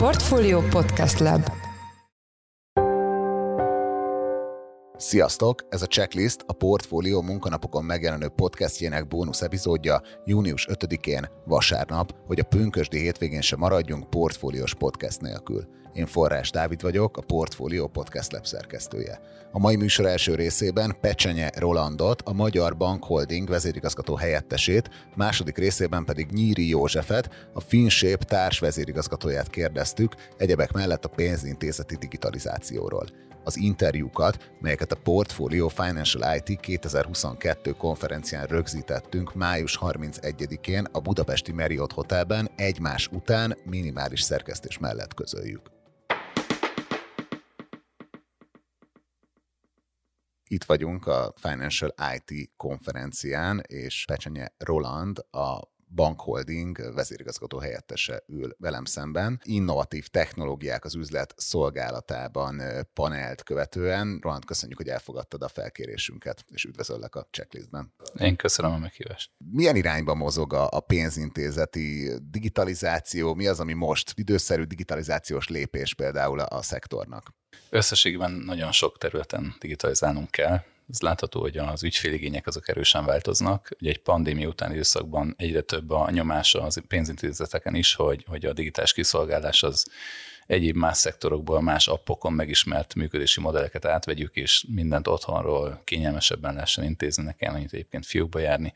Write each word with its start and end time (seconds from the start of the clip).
Portfolio 0.00 0.60
Podcast 0.60 1.18
Lab 1.18 1.50
Sziasztok! 4.96 5.66
Ez 5.68 5.82
a 5.82 5.86
Checklist 5.86 6.44
a 6.46 6.52
Portfolio 6.52 7.22
munkanapokon 7.22 7.84
megjelenő 7.84 8.28
podcastjének 8.28 9.06
bónusz 9.06 9.42
epizódja 9.42 10.00
június 10.24 10.66
5-én, 10.70 11.28
vasárnap, 11.44 12.14
hogy 12.26 12.40
a 12.40 12.44
pünkösdi 12.44 12.98
hétvégén 12.98 13.40
sem 13.40 13.58
maradjunk 13.58 14.10
portfóliós 14.10 14.74
podcast 14.74 15.20
nélkül. 15.20 15.79
Én 15.92 16.06
Forrás 16.06 16.50
Dávid 16.50 16.82
vagyok, 16.82 17.16
a 17.16 17.22
Portfolio 17.22 17.86
Podcast 17.86 18.32
Lab 18.32 18.46
szerkesztője. 18.46 19.20
A 19.52 19.58
mai 19.58 19.76
műsor 19.76 20.06
első 20.06 20.34
részében 20.34 20.96
Pecsenye 21.00 21.50
Rolandot, 21.56 22.22
a 22.22 22.32
Magyar 22.32 22.76
Bank 22.76 23.04
Holding 23.04 23.48
vezérigazgató 23.48 24.14
helyettesét, 24.14 24.90
második 25.16 25.58
részében 25.58 26.04
pedig 26.04 26.30
Nyíri 26.30 26.68
Józsefet, 26.68 27.48
a 27.54 27.60
FinShape 27.60 28.24
társ 28.24 28.58
vezérigazgatóját 28.58 29.50
kérdeztük, 29.50 30.14
egyebek 30.36 30.72
mellett 30.72 31.04
a 31.04 31.08
pénzintézeti 31.08 31.96
digitalizációról 31.96 33.06
az 33.44 33.56
interjúkat, 33.56 34.52
melyeket 34.60 34.92
a 34.92 34.96
Portfolio 35.02 35.68
Financial 35.68 36.36
IT 36.36 36.60
2022 36.60 37.70
konferencián 37.70 38.46
rögzítettünk 38.46 39.34
május 39.34 39.78
31-én 39.80 40.86
a 40.92 41.00
Budapesti 41.00 41.52
Marriott 41.52 41.92
Hotelben 41.92 42.50
egymás 42.56 43.08
után 43.12 43.56
minimális 43.64 44.20
szerkesztés 44.20 44.78
mellett 44.78 45.14
közöljük. 45.14 45.79
Itt 50.52 50.64
vagyunk 50.64 51.06
a 51.06 51.32
Financial 51.36 51.94
IT 52.14 52.50
konferencián, 52.56 53.62
és 53.66 54.04
Pecsenye 54.06 54.54
Roland, 54.58 55.18
a 55.30 55.60
Bankholding 55.94 56.94
vezérigazgató 56.94 57.58
helyettese 57.58 58.22
ül 58.26 58.54
velem 58.58 58.84
szemben. 58.84 59.40
Innovatív 59.44 60.06
technológiák 60.06 60.84
az 60.84 60.94
üzlet 60.94 61.34
szolgálatában 61.36 62.62
panelt 62.92 63.42
követően. 63.42 64.18
Roland, 64.22 64.44
köszönjük, 64.44 64.78
hogy 64.78 64.88
elfogadtad 64.88 65.42
a 65.42 65.48
felkérésünket, 65.48 66.44
és 66.48 66.64
üdvözöllek 66.64 67.14
a 67.14 67.28
checklistben. 67.30 67.92
Én 68.18 68.36
köszönöm 68.36 68.72
a 68.72 68.78
meghívást. 68.78 69.30
Milyen 69.52 69.76
irányba 69.76 70.14
mozog 70.14 70.52
a 70.52 70.80
pénzintézeti 70.80 72.10
digitalizáció? 72.30 73.34
Mi 73.34 73.46
az, 73.46 73.60
ami 73.60 73.72
most 73.72 74.12
időszerű 74.14 74.62
digitalizációs 74.62 75.48
lépés 75.48 75.94
például 75.94 76.40
a 76.40 76.62
szektornak? 76.62 77.32
Összességben 77.70 78.30
nagyon 78.30 78.72
sok 78.72 78.98
területen 78.98 79.54
digitalizálnunk 79.60 80.30
kell. 80.30 80.62
Ez 80.90 81.00
látható, 81.00 81.40
hogy 81.40 81.56
az 81.56 81.82
ügyféligények 81.82 82.46
azok 82.46 82.68
erősen 82.68 83.04
változnak. 83.04 83.70
Ugye 83.80 83.90
egy 83.90 84.02
pandémia 84.02 84.48
utáni 84.48 84.72
időszakban 84.74 85.34
egyre 85.38 85.60
több 85.60 85.90
a 85.90 86.10
nyomása 86.10 86.62
az 86.62 86.82
pénzintézeteken 86.88 87.74
is, 87.74 87.94
hogy, 87.94 88.24
hogy 88.28 88.44
a 88.44 88.52
digitális 88.52 88.92
kiszolgálás 88.92 89.62
az 89.62 89.86
egyéb 90.50 90.76
más 90.76 90.96
szektorokból, 90.96 91.62
más 91.62 91.88
appokon 91.88 92.32
megismert 92.32 92.94
működési 92.94 93.40
modelleket 93.40 93.84
átvegyük, 93.84 94.34
és 94.34 94.64
mindent 94.68 95.06
otthonról 95.06 95.80
kényelmesebben 95.84 96.54
lehessen 96.54 96.84
intézni, 96.84 97.22
ne 97.22 97.32
kell 97.32 97.54
annyit 97.54 97.72
egyébként 97.72 98.06
fiúkba 98.06 98.38
járni. 98.38 98.72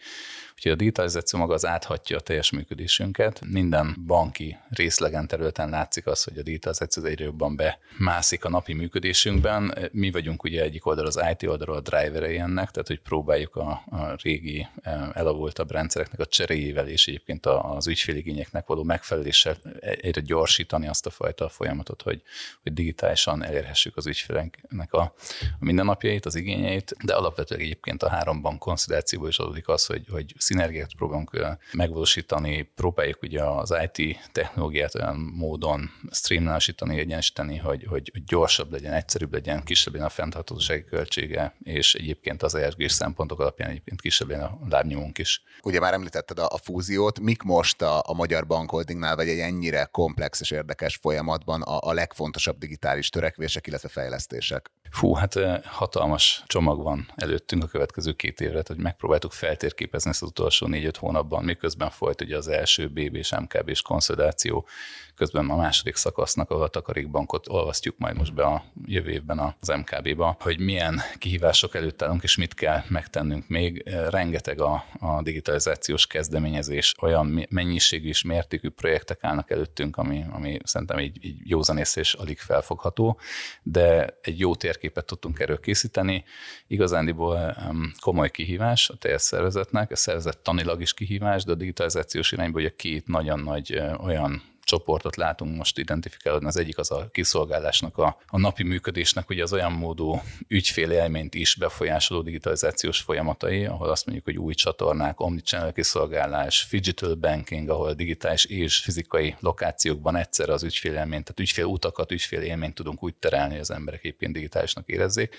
Úgyhogy 0.54 0.72
a 0.72 0.74
digitalizáció 0.74 1.38
maga 1.38 1.54
az 1.54 1.66
áthatja 1.66 2.16
a 2.16 2.20
teljes 2.20 2.50
működésünket. 2.50 3.40
Minden 3.46 3.96
banki 4.06 4.56
részlegen 4.68 5.26
területen 5.26 5.68
látszik 5.68 6.06
az, 6.06 6.22
hogy 6.24 6.38
a 6.38 6.42
digitalizáció 6.42 7.04
egyre 7.04 7.24
jobban 7.24 7.56
bemászik 7.56 8.44
a 8.44 8.48
napi 8.48 8.72
működésünkben. 8.72 9.74
Mi 9.92 10.10
vagyunk 10.10 10.42
ugye 10.42 10.62
egyik 10.62 10.86
oldal 10.86 11.06
az 11.06 11.20
IT 11.32 11.48
oldalról 11.48 11.76
a 11.76 11.80
driverei 11.80 12.38
ennek, 12.38 12.70
tehát 12.70 12.86
hogy 12.86 13.00
próbáljuk 13.00 13.56
a, 13.56 13.70
a 13.70 14.16
régi 14.22 14.66
e, 14.82 15.10
elavultabb 15.14 15.70
rendszereknek 15.70 16.20
a 16.20 16.26
cseréjével 16.26 16.88
és 16.88 17.06
egyébként 17.06 17.46
az 17.46 17.86
ügyféligényeknek 17.86 18.66
való 18.66 18.82
megfeleléssel 18.82 19.56
egyre 19.80 20.20
gyorsítani 20.20 20.88
azt 20.88 21.06
a 21.06 21.10
fajta 21.10 21.48
folyamatot, 21.64 22.02
hogy, 22.02 22.22
hogy 22.62 22.72
digitálisan 22.72 23.44
elérhessük 23.44 23.96
az 23.96 24.06
ügyfeleknek 24.06 24.92
a, 24.92 25.00
a 25.00 25.14
mindennapjait, 25.58 26.26
az 26.26 26.34
igényeit, 26.34 26.94
de 27.04 27.14
alapvetően 27.14 27.60
egyébként 27.60 28.02
a 28.02 28.08
három 28.08 28.42
bank 28.42 28.58
konszolidációból 28.58 29.28
is 29.28 29.38
adódik 29.38 29.68
az, 29.68 29.86
hogy, 29.86 30.06
hogy 30.10 30.34
szinergiát 30.38 30.94
próbálunk 30.96 31.56
megvalósítani, 31.72 32.62
próbáljuk 32.62 33.22
ugye 33.22 33.42
az 33.42 33.74
IT 33.92 34.18
technológiát 34.32 34.94
olyan 34.94 35.16
módon 35.16 35.90
streamlásítani, 36.10 36.98
egyenesíteni, 36.98 37.56
hogy, 37.56 37.86
hogy, 37.88 38.10
gyorsabb 38.26 38.72
legyen, 38.72 38.92
egyszerűbb 38.92 39.32
legyen, 39.32 39.62
kisebb 39.64 39.92
legyen 39.92 40.08
a 40.08 40.10
fenntarthatósági 40.10 40.84
költsége, 40.84 41.56
és 41.62 41.94
egyébként 41.94 42.42
az 42.42 42.54
ESG 42.54 42.88
szempontok 42.88 43.40
alapján 43.40 43.70
egyébként 43.70 44.00
kisebb 44.00 44.28
legyen 44.28 44.44
a 44.44 44.58
lábnyomunk 44.68 45.18
is. 45.18 45.42
Ugye 45.62 45.80
már 45.80 45.92
említetted 45.92 46.38
a, 46.38 46.46
a 46.50 46.58
fúziót, 46.58 47.20
mik 47.20 47.42
most 47.42 47.82
a, 47.82 48.02
a 48.06 48.12
Magyar 48.14 48.46
Bankholdingnál, 48.46 49.16
vagy 49.16 49.28
egy 49.28 49.38
ennyire 49.38 49.84
komplex 49.84 50.40
és 50.40 50.50
érdekes 50.50 50.96
folyamatban 50.96 51.53
a, 51.62 51.78
a 51.80 51.92
legfontosabb 51.92 52.58
digitális 52.58 53.08
törekvések, 53.08 53.66
illetve 53.66 53.88
fejlesztések? 53.88 54.70
Fú, 54.90 55.14
hát 55.14 55.34
hatalmas 55.64 56.42
csomag 56.46 56.82
van 56.82 57.12
előttünk 57.14 57.64
a 57.64 57.66
következő 57.66 58.12
két 58.12 58.40
évre, 58.40 58.62
hogy 58.66 58.76
megpróbáltuk 58.76 59.32
feltérképezni 59.32 60.10
ezt 60.10 60.22
az 60.22 60.28
utolsó 60.28 60.66
négy-öt 60.66 60.96
hónapban, 60.96 61.44
miközben 61.44 61.90
folyt 61.90 62.20
ugye 62.20 62.36
az 62.36 62.48
első 62.48 62.88
BB 62.88 63.14
és 63.14 63.34
MKB 63.38 63.68
és 63.68 63.82
konszolidáció, 63.82 64.66
közben 65.14 65.50
a 65.50 65.56
második 65.56 65.96
szakasznak, 65.96 66.50
a 66.50 66.68
takarékbankot 66.68 67.48
olvasztjuk 67.48 67.98
majd 67.98 68.16
most 68.16 68.34
be 68.34 68.42
a 68.42 68.64
jövő 68.86 69.10
évben 69.10 69.54
az 69.60 69.68
MKB-ba, 69.68 70.36
hogy 70.40 70.60
milyen 70.60 71.00
kihívások 71.18 71.74
előtt 71.74 72.02
állunk, 72.02 72.22
és 72.22 72.36
mit 72.36 72.54
kell 72.54 72.82
megtennünk 72.88 73.48
még. 73.48 73.82
Rengeteg 74.10 74.60
a, 74.60 74.84
a 74.98 75.22
digitalizációs 75.22 76.06
kezdeményezés, 76.06 76.94
olyan 77.00 77.46
mennyiségű 77.50 78.08
és 78.08 78.22
mértékű 78.22 78.68
projektek 78.68 79.24
állnak 79.24 79.50
előttünk, 79.50 79.96
ami, 79.96 80.24
ami 80.30 80.58
szerintem 80.64 80.98
így, 80.98 81.24
így 81.24 81.33
józanész 81.42 81.96
és 81.96 82.14
alig 82.14 82.38
felfogható, 82.38 83.18
de 83.62 84.18
egy 84.22 84.38
jó 84.38 84.54
térképet 84.54 85.04
tudtunk 85.04 85.40
erről 85.40 85.60
készíteni. 85.60 86.24
Igazándiból 86.66 87.56
komoly 88.00 88.30
kihívás 88.30 88.88
a 88.88 88.96
teljes 88.96 89.22
szervezetnek, 89.22 89.90
a 89.90 89.96
szervezet 89.96 90.38
tanilag 90.38 90.80
is 90.80 90.94
kihívás, 90.94 91.44
de 91.44 91.52
a 91.52 91.54
digitalizációs 91.54 92.32
irányból 92.32 92.60
ugye 92.60 92.74
két 92.76 93.06
nagyon 93.06 93.40
nagy 93.40 93.82
olyan 94.00 94.42
csoportot 94.64 95.16
látunk 95.16 95.56
most 95.56 95.78
identifikálódni. 95.78 96.46
Az 96.46 96.56
egyik 96.56 96.78
az 96.78 96.90
a 96.90 97.08
kiszolgálásnak, 97.12 97.98
a, 97.98 98.16
a 98.26 98.38
napi 98.38 98.62
működésnek 98.62 99.28
ugye 99.28 99.42
az 99.42 99.52
olyan 99.52 99.72
módú 99.72 100.22
ügyfélélményt 100.48 101.34
is 101.34 101.54
befolyásoló 101.54 102.22
digitalizációs 102.22 103.00
folyamatai, 103.00 103.64
ahol 103.64 103.88
azt 103.88 104.06
mondjuk, 104.06 104.26
hogy 104.26 104.38
új 104.38 104.54
csatornák, 104.54 105.20
omnichannel 105.20 105.72
kiszolgálás, 105.72 106.66
digital 106.70 107.14
banking, 107.14 107.68
ahol 107.68 107.92
digitális 107.92 108.44
és 108.44 108.78
fizikai 108.78 109.36
lokációkban 109.40 110.16
egyszerre 110.16 110.52
az 110.52 110.62
ügyfélélményt, 110.62 111.24
tehát 111.24 111.40
ügyfélutakat, 111.40 112.12
ügyfélélményt 112.12 112.74
tudunk 112.74 113.02
úgy 113.02 113.14
terelni, 113.14 113.52
hogy 113.52 113.60
az 113.60 113.70
emberek 113.70 114.02
éppen 114.02 114.32
digitálisnak 114.32 114.88
érezzék. 114.88 115.36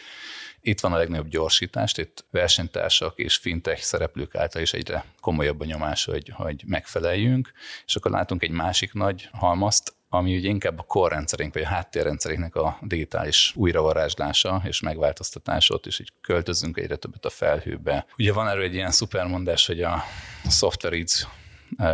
Itt 0.61 0.79
van 0.79 0.93
a 0.93 0.97
legnagyobb 0.97 1.27
gyorsítást, 1.27 1.97
itt 1.97 2.25
versenytársak 2.31 3.17
és 3.17 3.35
fintech 3.35 3.81
szereplők 3.81 4.35
által 4.35 4.61
is 4.61 4.73
egyre 4.73 5.05
komolyabb 5.19 5.61
a 5.61 5.65
nyomás, 5.65 6.05
hogy, 6.05 6.31
hogy 6.33 6.63
megfeleljünk, 6.65 7.51
és 7.85 7.95
akkor 7.95 8.11
látunk 8.11 8.43
egy 8.43 8.51
másik 8.51 8.93
nagy 8.93 9.14
halmazt, 9.31 9.95
ami 10.09 10.37
ugye 10.37 10.49
inkább 10.49 10.79
a 10.79 10.83
korrendszerünk, 10.83 11.53
vagy 11.53 11.63
a 11.63 11.67
háttérrendszerénknek 11.67 12.55
a 12.55 12.77
digitális 12.81 13.53
újravarázslása 13.55 14.61
és 14.63 14.79
megváltoztatása, 14.79 15.73
ott 15.73 15.85
is 15.85 15.99
így 15.99 16.11
költözünk 16.21 16.77
egyre 16.77 16.95
többet 16.95 17.25
a 17.25 17.29
felhőbe. 17.29 18.05
Ugye 18.17 18.33
van 18.33 18.47
erről 18.47 18.63
egy 18.63 18.73
ilyen 18.73 18.91
szupermondás, 18.91 19.65
hogy 19.65 19.81
a 19.81 20.03
software 20.49 20.95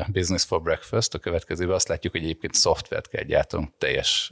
Business 0.08 0.44
for 0.44 0.62
Breakfast, 0.62 1.14
a 1.14 1.20
következőben 1.20 1.76
azt 1.76 1.88
látjuk, 1.88 2.14
hogy 2.14 2.24
egyébként 2.24 2.54
szoftvert 2.54 3.08
kell 3.08 3.24
gyártanunk 3.24 3.72
teljes 3.78 4.32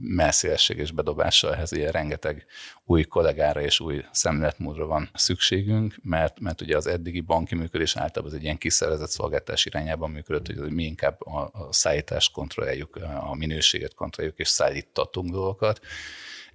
messzélesség 0.00 0.78
és 0.78 0.92
bedobással, 0.92 1.54
ehhez 1.54 1.72
ugye 1.72 1.90
rengeteg 1.90 2.46
új 2.84 3.02
kollégára 3.02 3.60
és 3.60 3.80
új 3.80 4.04
szemléletmódra 4.12 4.86
van 4.86 5.10
szükségünk, 5.14 5.94
mert, 6.02 6.40
mert 6.40 6.60
ugye 6.60 6.76
az 6.76 6.86
eddigi 6.86 7.20
banki 7.20 7.54
működés 7.54 7.96
általában 7.96 8.32
az 8.32 8.38
egy 8.38 8.44
ilyen 8.44 8.58
kiszervezett 8.58 9.10
szolgáltás 9.10 9.66
irányában 9.66 10.10
működött, 10.10 10.58
hogy 10.58 10.72
mi 10.72 10.84
inkább 10.84 11.26
a, 11.26 11.50
a 11.52 11.72
szállítást 11.72 12.32
kontrolláljuk, 12.32 12.96
a 13.20 13.34
minőséget 13.34 13.94
kontrolláljuk 13.94 14.38
és 14.38 14.48
szállítatunk 14.48 15.30
dolgokat 15.30 15.80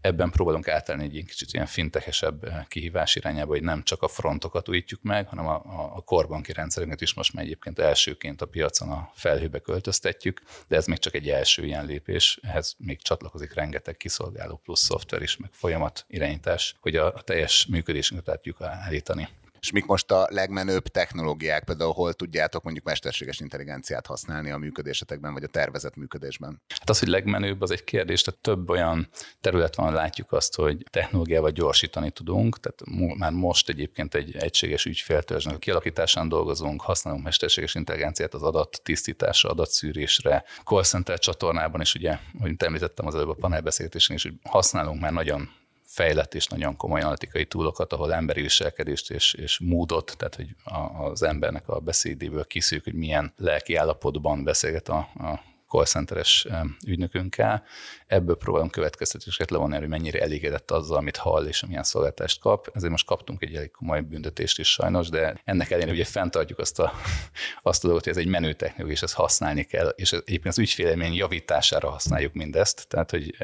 ebben 0.05 0.29
próbálunk 0.29 0.67
átállni 0.67 1.03
egy 1.03 1.25
kicsit 1.27 1.53
ilyen 1.53 1.65
fintechesebb 1.65 2.43
eh, 2.43 2.65
kihívás 2.67 3.15
irányába, 3.15 3.51
hogy 3.51 3.63
nem 3.63 3.83
csak 3.83 4.01
a 4.01 4.07
frontokat 4.07 4.69
újítjuk 4.69 5.01
meg, 5.01 5.27
hanem 5.27 5.47
a, 5.47 5.61
a 5.95 6.01
korbanki 6.01 6.53
rendszerünket 6.53 7.01
is 7.01 7.13
most 7.13 7.33
már 7.33 7.43
egyébként 7.43 7.79
elsőként 7.79 8.41
a 8.41 8.45
piacon 8.45 8.89
a 8.89 9.11
felhőbe 9.13 9.59
költöztetjük, 9.59 10.41
de 10.67 10.75
ez 10.75 10.85
még 10.85 10.97
csak 10.97 11.15
egy 11.15 11.29
első 11.29 11.65
ilyen 11.65 11.85
lépés, 11.85 12.39
ehhez 12.41 12.75
még 12.77 13.01
csatlakozik 13.01 13.53
rengeteg 13.53 13.97
kiszolgáló 13.97 14.61
plusz 14.63 14.81
szoftver 14.81 15.21
is, 15.21 15.37
meg 15.37 15.49
folyamat 15.53 16.05
irányítás, 16.07 16.75
hogy 16.79 16.95
a, 16.95 17.05
a 17.05 17.21
teljes 17.21 17.65
működésünket 17.65 18.29
át 18.29 18.35
tudjuk 18.35 18.61
állítani 18.61 19.27
és 19.65 19.71
mik 19.71 19.85
most 19.85 20.11
a 20.11 20.27
legmenőbb 20.29 20.87
technológiák, 20.87 21.63
például 21.63 21.93
hol 21.93 22.13
tudjátok 22.13 22.63
mondjuk 22.63 22.85
mesterséges 22.85 23.39
intelligenciát 23.39 24.05
használni 24.05 24.51
a 24.51 24.57
működésetekben, 24.57 25.33
vagy 25.33 25.43
a 25.43 25.47
tervezett 25.47 25.95
működésben? 25.95 26.61
Hát 26.67 26.89
az, 26.89 26.99
hogy 26.99 27.07
legmenőbb, 27.07 27.61
az 27.61 27.71
egy 27.71 27.83
kérdés, 27.83 28.21
tehát 28.21 28.39
több 28.41 28.69
olyan 28.69 29.09
terület 29.41 29.75
van, 29.75 29.93
látjuk 29.93 30.31
azt, 30.31 30.55
hogy 30.55 30.85
technológiával 30.89 31.49
gyorsítani 31.49 32.11
tudunk, 32.11 32.59
tehát 32.59 32.81
már 33.17 33.31
most 33.31 33.69
egyébként 33.69 34.15
egy 34.15 34.35
egységes 34.35 34.85
ügyféltörzsnek 34.85 35.55
a 35.55 35.59
kialakításán 35.59 36.29
dolgozunk, 36.29 36.81
használunk 36.81 37.23
mesterséges 37.23 37.75
intelligenciát 37.75 38.33
az 38.33 38.43
adat 38.43 38.79
tisztításra, 38.83 39.49
adatszűrésre, 39.49 40.43
call 40.63 40.83
center 40.83 41.19
csatornában 41.19 41.81
is, 41.81 41.95
ugye, 41.95 42.17
hogy 42.39 42.55
említettem 42.57 43.07
az 43.07 43.15
előbb 43.15 43.29
a 43.29 43.33
panelbeszélgetésen 43.33 44.15
is, 44.15 44.23
hogy 44.23 44.33
használunk 44.43 45.01
már 45.01 45.11
nagyon 45.11 45.49
fejlett 45.95 46.33
és 46.33 46.47
nagyon 46.47 46.75
komoly 46.75 47.01
analitikai 47.01 47.45
túlokat, 47.45 47.93
ahol 47.93 48.13
emberi 48.13 48.41
viselkedést 48.41 49.11
és, 49.11 49.33
és 49.33 49.59
módot, 49.59 50.15
tehát 50.17 50.35
hogy 50.35 50.47
a, 50.63 51.03
az 51.03 51.23
embernek 51.23 51.67
a 51.67 51.79
beszédéből 51.79 52.45
kiszűk, 52.45 52.83
hogy 52.83 52.93
milyen 52.93 53.33
lelki 53.37 53.75
állapotban 53.75 54.43
beszélget 54.43 54.89
a, 54.89 54.97
a 54.97 55.54
call 55.67 55.85
centeres 55.85 56.47
ügynökünkkel. 56.85 57.63
Ebből 58.07 58.37
próbálunk 58.37 58.71
következtetéseket 58.71 59.51
levonni, 59.51 59.77
hogy 59.77 59.87
mennyire 59.87 60.21
elégedett 60.21 60.71
azzal, 60.71 60.97
amit 60.97 61.17
hall 61.17 61.45
és 61.45 61.65
milyen 61.65 61.83
szolgáltást 61.83 62.39
kap. 62.39 62.69
Ezért 62.73 62.91
most 62.91 63.05
kaptunk 63.05 63.43
egy 63.43 63.55
elég 63.55 63.71
komoly 63.71 64.01
büntetést 64.01 64.59
is 64.59 64.71
sajnos, 64.71 65.09
de 65.09 65.41
ennek 65.43 65.71
ellenére 65.71 65.91
ugye 65.91 66.05
fenntartjuk 66.05 66.59
azt 66.59 66.79
a, 66.79 66.93
azt 67.63 67.83
a 67.83 67.87
dolgot, 67.87 68.03
hogy 68.03 68.13
ez 68.13 68.19
egy 68.19 68.27
menő 68.27 68.53
technika, 68.53 68.89
és 68.89 69.01
ezt 69.01 69.13
használni 69.13 69.63
kell, 69.63 69.87
és 69.95 70.11
egyébként 70.11 70.45
az 70.45 70.59
ügyfélemény 70.59 71.13
javítására 71.13 71.89
használjuk 71.89 72.33
mindezt. 72.33 72.87
Tehát, 72.87 73.11
hogy 73.11 73.35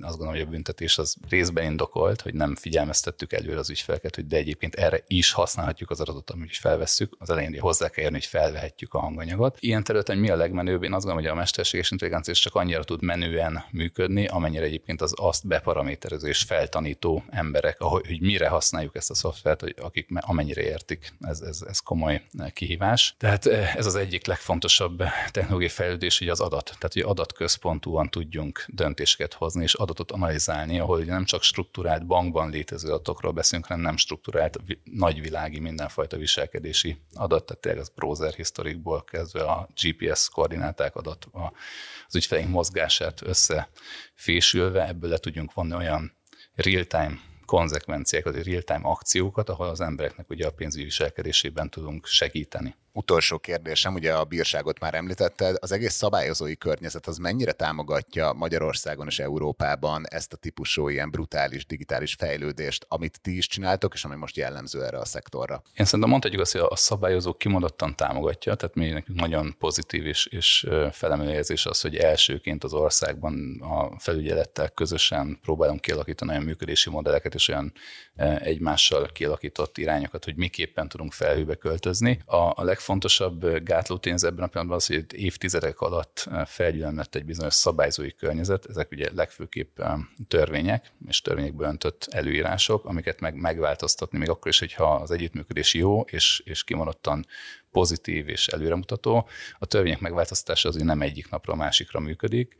azt 0.00 0.16
gondolom, 0.16 0.32
hogy 0.32 0.40
a 0.40 0.50
büntetés 0.50 0.98
az 0.98 1.16
részben 1.28 1.64
indokolt, 1.64 2.20
hogy 2.20 2.34
nem 2.34 2.56
figyelmeztettük 2.56 3.32
előre 3.32 3.58
az 3.58 3.70
ügyfeleket, 3.70 4.14
hogy 4.14 4.26
de 4.26 4.36
egyébként 4.36 4.74
erre 4.74 5.00
is 5.06 5.32
használhatjuk 5.32 5.90
az 5.90 6.00
adatot, 6.00 6.30
amit 6.30 6.50
is 6.50 6.58
felvesszük. 6.58 7.16
Az 7.18 7.30
elején 7.30 7.60
hozzá 7.60 7.88
kell 7.88 8.04
érni, 8.04 8.16
hogy 8.16 8.26
felvehetjük 8.26 8.94
a 8.94 8.98
hanganyagot. 8.98 9.56
Ilyen 9.60 9.84
területen 9.84 10.18
mi 10.18 10.30
a 10.30 10.36
legmenőbb? 10.36 10.82
Én 10.82 10.92
azt 10.92 11.04
gondolom, 11.04 11.22
hogy 11.22 11.38
a 11.38 11.42
mesterséges 11.52 11.90
intelligencia 11.90 12.34
csak 12.34 12.54
annyira 12.54 12.84
tud 12.84 13.02
menően 13.02 13.64
működni, 13.70 14.26
amennyire 14.26 14.64
egyébként 14.64 15.00
az 15.00 15.14
azt 15.16 15.46
beparaméterező 15.46 16.28
és 16.28 16.42
feltanító 16.42 17.24
emberek, 17.30 17.80
ahogy, 17.80 18.06
hogy 18.06 18.20
mire 18.20 18.48
használjuk 18.48 18.96
ezt 18.96 19.10
a 19.10 19.14
szoftvert, 19.14 19.60
hogy 19.60 19.74
akik 19.80 20.08
amennyire 20.20 20.62
értik, 20.62 21.12
ez, 21.20 21.40
ez, 21.40 21.62
ez 21.68 21.78
komoly 21.78 22.22
kihívás. 22.52 23.14
Tehát 23.18 23.46
eh, 23.46 23.74
ez 23.74 23.86
az 23.86 23.94
egyik 23.94 24.26
legfontosabb 24.26 25.02
technológiai 25.30 25.70
fejlődés, 25.70 26.18
hogy 26.18 26.28
az 26.28 26.40
adat. 26.40 26.64
Tehát, 26.64 26.92
hogy 26.92 27.02
adatközpontúan 27.02 28.08
tudjunk 28.08 28.64
döntéseket 28.68 29.34
hozni 29.34 29.62
és 29.62 29.74
adatot 29.74 30.12
analizálni, 30.12 30.78
ahol 30.78 30.98
nem 30.98 31.24
csak 31.24 31.42
struktúrált 31.42 32.06
bankban 32.06 32.50
létező 32.50 32.88
adatokról 32.88 33.32
beszélünk, 33.32 33.66
hanem 33.66 33.82
nem 33.82 33.96
struktúrált 33.96 34.58
nagyvilági 34.84 35.58
mindenfajta 35.58 36.16
viselkedési 36.16 36.96
adat, 37.14 37.44
tehát 37.44 37.62
tényleg 37.62 37.80
az 37.80 37.92
browser 37.94 38.32
historikból 38.32 39.04
kezdve 39.04 39.42
a 39.42 39.68
GPS 39.82 40.28
koordináták 40.28 40.96
adat, 40.96 41.26
a 41.42 41.52
az 42.06 42.18
ügyfeleink 42.18 42.50
mozgását 42.50 43.20
összefésülve, 43.22 44.86
ebből 44.86 45.10
le 45.10 45.18
tudjunk 45.18 45.54
vonni 45.54 45.74
olyan 45.74 46.16
real-time 46.54 47.20
konzekvenciákat, 47.44 48.44
real-time 48.44 48.80
akciókat, 48.82 49.48
ahol 49.48 49.68
az 49.68 49.80
embereknek 49.80 50.30
ugye 50.30 50.46
a 50.46 50.50
pénzügyi 50.50 50.84
viselkedésében 50.84 51.70
tudunk 51.70 52.06
segíteni. 52.06 52.74
Utolsó 52.94 53.38
kérdésem, 53.38 53.94
ugye 53.94 54.14
a 54.14 54.24
bírságot 54.24 54.80
már 54.80 54.94
említetted, 54.94 55.56
az 55.60 55.72
egész 55.72 55.92
szabályozói 55.92 56.56
környezet 56.56 57.06
az 57.06 57.16
mennyire 57.16 57.52
támogatja 57.52 58.32
Magyarországon 58.32 59.06
és 59.06 59.18
Európában 59.18 60.04
ezt 60.08 60.32
a 60.32 60.36
típusú 60.36 60.88
ilyen 60.88 61.10
brutális 61.10 61.66
digitális 61.66 62.14
fejlődést, 62.14 62.86
amit 62.88 63.20
ti 63.20 63.36
is 63.36 63.46
csináltok, 63.46 63.94
és 63.94 64.04
ami 64.04 64.14
most 64.14 64.36
jellemző 64.36 64.84
erre 64.84 64.98
a 64.98 65.04
szektorra? 65.04 65.62
Én 65.74 65.84
szerintem 65.84 66.08
mondhatjuk 66.08 66.40
azt, 66.40 66.52
hogy 66.52 66.66
a 66.68 66.76
szabályozó 66.76 67.34
kimondottan 67.34 67.96
támogatja, 67.96 68.54
tehát 68.54 68.74
mi 68.74 68.88
nekünk 68.88 69.20
nagyon 69.20 69.54
pozitív 69.58 70.06
és, 70.06 70.26
és 70.26 70.66
felemelő 70.90 71.32
érzés 71.32 71.66
az, 71.66 71.80
hogy 71.80 71.96
elsőként 71.96 72.64
az 72.64 72.72
országban 72.72 73.60
a 73.62 73.98
felügyelettel 73.98 74.68
közösen 74.68 75.38
próbálunk 75.42 75.80
kialakítani 75.80 76.30
olyan 76.30 76.42
működési 76.42 76.90
modelleket 76.90 77.31
és 77.34 77.48
olyan 77.48 77.72
egymással 78.38 79.08
kialakított 79.12 79.78
irányokat, 79.78 80.24
hogy 80.24 80.36
miképpen 80.36 80.88
tudunk 80.88 81.12
felhőbe 81.12 81.54
költözni. 81.54 82.22
A, 82.24 82.36
a 82.36 82.62
legfontosabb 82.64 83.64
gátló 83.64 83.98
tényező 83.98 84.26
ebben 84.26 84.44
a 84.44 84.46
pillanatban 84.46 84.78
az, 84.78 84.86
hogy 84.86 85.04
évtizedek 85.14 85.80
alatt 85.80 86.28
felgyűlömlett 86.46 87.14
egy 87.14 87.24
bizonyos 87.24 87.54
szabályzói 87.54 88.12
környezet, 88.14 88.66
ezek 88.66 88.90
ugye 88.90 89.08
legfőképp 89.14 89.80
törvények 90.28 90.92
és 91.06 91.20
törvényekből 91.20 91.66
öntött 91.66 92.08
előírások, 92.10 92.84
amiket 92.84 93.20
meg 93.20 93.34
megváltoztatni, 93.34 94.18
még 94.18 94.28
akkor 94.28 94.48
is, 94.48 94.58
hogyha 94.58 94.94
az 94.94 95.10
együttműködés 95.10 95.74
jó 95.74 96.00
és, 96.00 96.42
és 96.44 96.64
kimondottan 96.64 97.26
pozitív 97.72 98.28
és 98.28 98.46
előremutató. 98.48 99.28
A 99.58 99.66
törvények 99.66 100.00
megváltoztatása 100.00 100.68
azért 100.68 100.84
nem 100.84 101.02
egyik 101.02 101.30
napra 101.30 101.54
másikra 101.54 102.00
működik. 102.00 102.56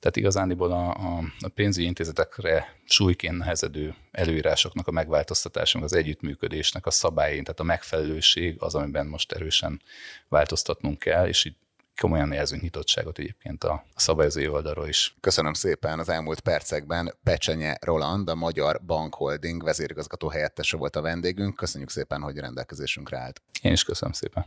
Tehát 0.00 0.16
igazániból 0.16 0.72
a, 0.72 0.88
a, 0.88 1.22
a 1.40 1.48
pénzügyi 1.54 1.86
intézetekre 1.86 2.76
súlyként 2.84 3.38
nehezedő 3.38 3.94
előírásoknak 4.10 4.86
a 4.86 4.90
megváltoztatása, 4.90 5.80
az 5.80 5.92
együttműködésnek 5.92 6.86
a 6.86 6.90
szabályain, 6.90 7.44
tehát 7.44 7.60
a 7.60 7.64
megfelelőség 7.64 8.56
az, 8.58 8.74
amiben 8.74 9.06
most 9.06 9.32
erősen 9.32 9.82
változtatnunk 10.28 10.98
kell, 10.98 11.26
és 11.26 11.44
így 11.44 11.56
komolyan 12.00 12.32
érzünk 12.32 12.62
nyitottságot 12.62 13.18
egyébként 13.18 13.64
a 13.64 13.84
szabályozói 13.96 14.48
oldalról 14.48 14.88
is. 14.88 15.16
Köszönöm 15.20 15.52
szépen 15.52 15.98
az 15.98 16.08
elmúlt 16.08 16.40
percekben. 16.40 17.14
Pecsenye 17.22 17.76
Roland, 17.80 18.28
a 18.28 18.34
Magyar 18.34 18.80
Bank 18.86 19.14
Holding 19.14 19.64
vezérigazgató 19.64 20.28
helyettese 20.28 20.76
volt 20.76 20.96
a 20.96 21.00
vendégünk. 21.00 21.56
Köszönjük 21.56 21.90
szépen, 21.90 22.20
hogy 22.20 22.38
rendelkezésünkre 22.38 23.18
állt. 23.18 23.42
Én 23.62 23.72
is 23.72 23.84
köszönöm 23.84 24.12
szépen. 24.12 24.46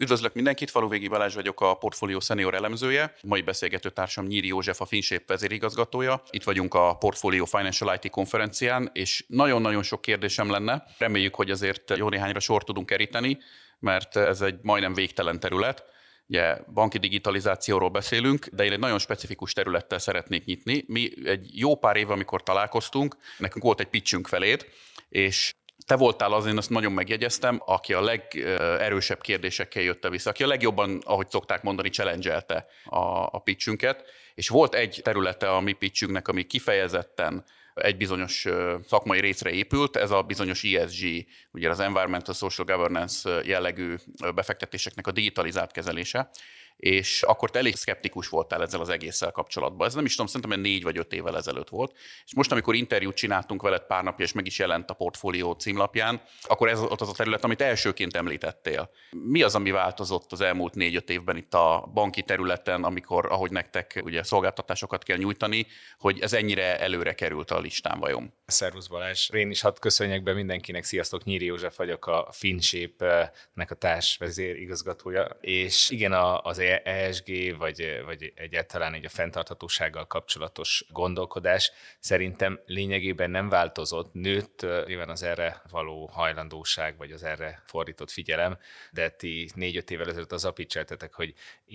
Üdvözlök 0.00 0.34
mindenkit, 0.34 0.70
Faluvégi 0.70 1.08
Balázs 1.08 1.34
vagyok, 1.34 1.60
a 1.60 1.74
portfólió 1.74 2.20
senior 2.20 2.54
elemzője. 2.54 3.14
Mai 3.22 3.42
beszélgető 3.42 3.90
társam 3.90 4.26
Nyíri 4.26 4.46
József, 4.46 4.80
a 4.80 4.84
Finsép 4.84 5.28
vezérigazgatója. 5.28 6.22
Itt 6.30 6.42
vagyunk 6.42 6.74
a 6.74 6.96
Portfolio 6.96 7.44
Financial 7.44 7.98
IT 8.00 8.10
konferencián, 8.10 8.90
és 8.92 9.24
nagyon-nagyon 9.28 9.82
sok 9.82 10.00
kérdésem 10.00 10.50
lenne. 10.50 10.84
Reméljük, 10.98 11.34
hogy 11.34 11.50
azért 11.50 11.96
jó 11.96 12.08
néhányra 12.08 12.40
sor 12.40 12.64
tudunk 12.64 12.86
keríteni, 12.86 13.38
mert 13.78 14.16
ez 14.16 14.40
egy 14.40 14.58
majdnem 14.62 14.94
végtelen 14.94 15.40
terület. 15.40 15.84
Ugye 16.26 16.58
banki 16.72 16.98
digitalizációról 16.98 17.90
beszélünk, 17.90 18.46
de 18.46 18.64
én 18.64 18.72
egy 18.72 18.78
nagyon 18.78 18.98
specifikus 18.98 19.52
területtel 19.52 19.98
szeretnék 19.98 20.44
nyitni. 20.44 20.84
Mi 20.86 21.10
egy 21.24 21.58
jó 21.58 21.76
pár 21.76 21.96
év, 21.96 22.10
amikor 22.10 22.42
találkoztunk, 22.42 23.16
nekünk 23.38 23.64
volt 23.64 23.80
egy 23.80 23.88
pitchünk 23.88 24.26
feléd, 24.26 24.66
és 25.08 25.54
te 25.86 25.96
voltál 25.96 26.32
az, 26.32 26.46
én 26.46 26.56
azt 26.56 26.70
nagyon 26.70 26.92
megjegyeztem, 26.92 27.62
aki 27.64 27.92
a 27.92 28.00
legerősebb 28.00 29.20
kérdésekkel 29.20 29.82
jötte 29.82 30.10
vissza, 30.10 30.30
aki 30.30 30.42
a 30.42 30.46
legjobban, 30.46 31.00
ahogy 31.04 31.30
szokták 31.30 31.62
mondani, 31.62 31.88
challenge 31.88 32.44
a, 32.84 32.98
a 33.30 33.38
pitchünket, 33.44 34.04
és 34.34 34.48
volt 34.48 34.74
egy 34.74 35.00
területe 35.02 35.50
a 35.50 35.60
mi 35.60 35.72
pitchünknek, 35.72 36.28
ami 36.28 36.42
kifejezetten 36.42 37.44
egy 37.74 37.96
bizonyos 37.96 38.46
szakmai 38.88 39.20
részre 39.20 39.50
épült, 39.50 39.96
ez 39.96 40.10
a 40.10 40.22
bizonyos 40.22 40.62
ESG, 40.62 41.26
ugye 41.52 41.70
az 41.70 41.80
Environmental 41.80 42.34
Social 42.34 42.66
Governance 42.66 43.40
jellegű 43.44 43.94
befektetéseknek 44.34 45.06
a 45.06 45.12
digitalizált 45.12 45.72
kezelése, 45.72 46.30
és 46.78 47.22
akkor 47.22 47.50
te 47.50 47.58
elég 47.58 47.76
szkeptikus 47.76 48.28
voltál 48.28 48.62
ezzel 48.62 48.80
az 48.80 48.88
egésszel 48.88 49.30
kapcsolatban. 49.30 49.86
Ez 49.86 49.94
nem 49.94 50.04
is 50.04 50.10
tudom, 50.10 50.26
szerintem 50.26 50.60
négy 50.60 50.82
vagy 50.82 50.98
öt 50.98 51.12
évvel 51.12 51.36
ezelőtt 51.36 51.68
volt. 51.68 51.96
És 52.24 52.34
most, 52.34 52.52
amikor 52.52 52.74
interjút 52.74 53.14
csináltunk 53.14 53.62
veled 53.62 53.82
pár 53.82 54.04
napja, 54.04 54.24
és 54.24 54.32
meg 54.32 54.46
is 54.46 54.58
jelent 54.58 54.90
a 54.90 54.94
portfólió 54.94 55.52
címlapján, 55.52 56.22
akkor 56.42 56.68
ez 56.68 56.80
ott 56.80 57.00
az 57.00 57.08
a 57.08 57.12
terület, 57.12 57.44
amit 57.44 57.60
elsőként 57.60 58.16
említettél. 58.16 58.90
Mi 59.10 59.42
az, 59.42 59.54
ami 59.54 59.70
változott 59.70 60.32
az 60.32 60.40
elmúlt 60.40 60.74
négy-öt 60.74 61.10
évben 61.10 61.36
itt 61.36 61.54
a 61.54 61.90
banki 61.94 62.22
területen, 62.22 62.84
amikor, 62.84 63.32
ahogy 63.32 63.50
nektek 63.50 64.00
ugye 64.04 64.22
szolgáltatásokat 64.22 65.02
kell 65.02 65.16
nyújtani, 65.16 65.66
hogy 65.98 66.20
ez 66.20 66.32
ennyire 66.32 66.80
előre 66.80 67.12
került 67.12 67.50
a 67.50 67.58
listán 67.60 67.98
vajon? 67.98 68.32
Szervusz 68.46 68.86
Balázs! 68.86 69.30
Én 69.30 69.50
is 69.50 69.60
hadd 69.60 69.80
köszönjek 69.80 70.22
be 70.22 70.32
mindenkinek. 70.32 70.84
Sziasztok, 70.84 71.24
Nyíri 71.24 71.44
József 71.44 71.76
vagyok, 71.76 72.06
a 72.06 72.28
Finshape-nek 72.32 73.70
a 73.70 73.74
társvezér 73.74 74.56
igazgatója. 74.56 75.36
És 75.40 75.90
igen, 75.90 76.12
az 76.42 76.58
ESG, 76.76 77.56
vagy, 77.58 78.02
vagy 78.04 78.32
egyáltalán 78.34 78.94
egy 78.94 79.04
a 79.04 79.08
fenntarthatósággal 79.08 80.06
kapcsolatos 80.06 80.84
gondolkodás 80.88 81.72
szerintem 81.98 82.60
lényegében 82.66 83.30
nem 83.30 83.48
változott. 83.48 84.12
Nőtt 84.12 84.66
nyilván 84.86 85.08
az 85.08 85.22
erre 85.22 85.62
való 85.70 86.06
hajlandóság, 86.06 86.96
vagy 86.96 87.12
az 87.12 87.22
erre 87.22 87.62
fordított 87.66 88.10
figyelem, 88.10 88.58
de 88.90 89.08
ti 89.08 89.50
négy-öt 89.54 89.90
évvel 89.90 90.08
ezelőtt 90.08 90.32
az 90.32 90.44
apicseltetek, 90.44 91.14
hogy 91.14 91.34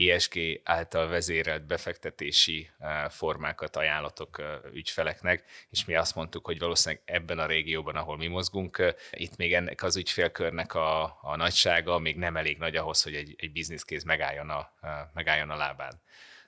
ESG 0.10 0.40
által 0.64 1.08
vezérelt 1.08 1.66
befektetési 1.66 2.70
formákat 3.10 3.76
ajánlatok 3.76 4.42
ügyfeleknek, 4.74 5.44
és 5.70 5.86
mi 5.86 5.96
azt 5.96 6.16
mondtuk, 6.16 6.46
hogy 6.46 6.60
valószínűleg 6.60 7.04
ebben 7.06 7.40
a 7.40 7.46
régióban, 7.46 7.96
ahol 7.96 8.18
mi 8.18 8.28
mozgunk, 8.28 8.96
itt 9.12 9.38
még 9.38 9.54
ennek 9.54 9.84
az 9.84 9.96
ügyfélkörnek 9.96 10.74
a, 10.74 11.04
a 11.22 11.36
nagysága 11.36 12.00
még 12.00 12.18
nem 12.18 12.38
elég 12.38 12.58
nagy 12.58 12.76
ahhoz, 12.76 13.04
hogy 13.04 13.16
egy, 13.16 13.36
egy 13.38 13.52
bizniszkéz 13.52 14.04
megálljon 14.04 14.50
a 14.50 14.72
megálljon 15.14 15.50
a 15.50 15.56
lábán. 15.56 16.02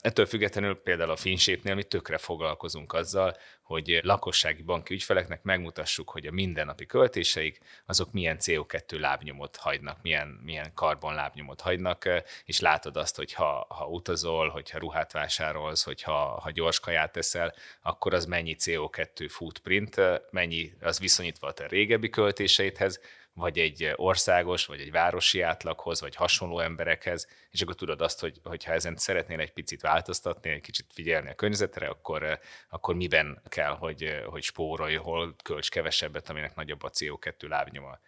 Ettől 0.05 0.25
függetlenül 0.25 0.81
például 0.81 1.09
a 1.09 1.15
Finsépnél 1.15 1.75
mi 1.75 1.83
tökre 1.83 2.17
foglalkozunk 2.17 2.93
azzal, 2.93 3.35
hogy 3.61 3.99
lakossági 4.03 4.61
banki 4.61 4.93
ügyfeleknek 4.93 5.43
megmutassuk, 5.43 6.09
hogy 6.09 6.25
a 6.25 6.31
mindennapi 6.31 6.85
költéseik 6.85 7.59
azok 7.85 8.11
milyen 8.11 8.37
CO2 8.39 8.99
lábnyomot 8.99 9.55
hagynak, 9.55 10.01
milyen, 10.01 10.27
milyen 10.27 10.73
karbon 10.73 11.13
lábnyomot 11.13 11.61
hagynak, 11.61 12.09
és 12.45 12.59
látod 12.59 12.97
azt, 12.97 13.15
hogy 13.15 13.33
ha, 13.33 13.65
ha 13.69 13.85
utazol, 13.85 14.49
hogyha 14.49 14.79
ruhát 14.79 15.11
vásárolsz, 15.11 15.83
hogyha 15.83 16.39
ha 16.41 16.51
gyors 16.51 16.79
kaját 16.79 17.11
teszel, 17.11 17.53
akkor 17.81 18.13
az 18.13 18.25
mennyi 18.25 18.55
CO2 18.59 19.27
footprint, 19.29 19.95
mennyi 20.31 20.73
az 20.81 20.99
viszonyítva 20.99 21.47
a 21.47 21.53
te 21.53 21.67
régebbi 21.67 22.09
költéseidhez, 22.09 22.99
vagy 23.35 23.59
egy 23.59 23.93
országos, 23.95 24.65
vagy 24.65 24.79
egy 24.79 24.91
városi 24.91 25.41
átlaghoz, 25.41 26.01
vagy 26.01 26.15
hasonló 26.15 26.59
emberekhez, 26.59 27.27
és 27.49 27.61
akkor 27.61 27.75
tudod 27.75 28.01
azt, 28.01 28.19
hogy, 28.19 28.39
hogy 28.43 28.63
ha 28.63 28.71
ezen 28.71 28.95
szeretnél 28.95 29.39
egy 29.39 29.53
picit 29.53 29.81
változtatni, 29.81 30.49
egy 30.49 30.61
kicsit 30.61 30.85
figyelni 30.93 31.29
a 31.29 31.35
környezetre, 31.35 31.87
akkor, 31.87 32.39
akkor 32.69 32.95
miben 32.95 33.41
kell, 33.47 33.75
hogy, 33.77 34.21
hogy 34.25 34.43
spórolj, 34.43 34.95
hol 34.95 35.35
költs 35.43 35.69
kevesebbet, 35.69 36.29
aminek 36.29 36.55
nagyobb 36.55 36.83
a 36.83 36.89
CO2 36.89 37.47
lábnyoma. 37.47 37.99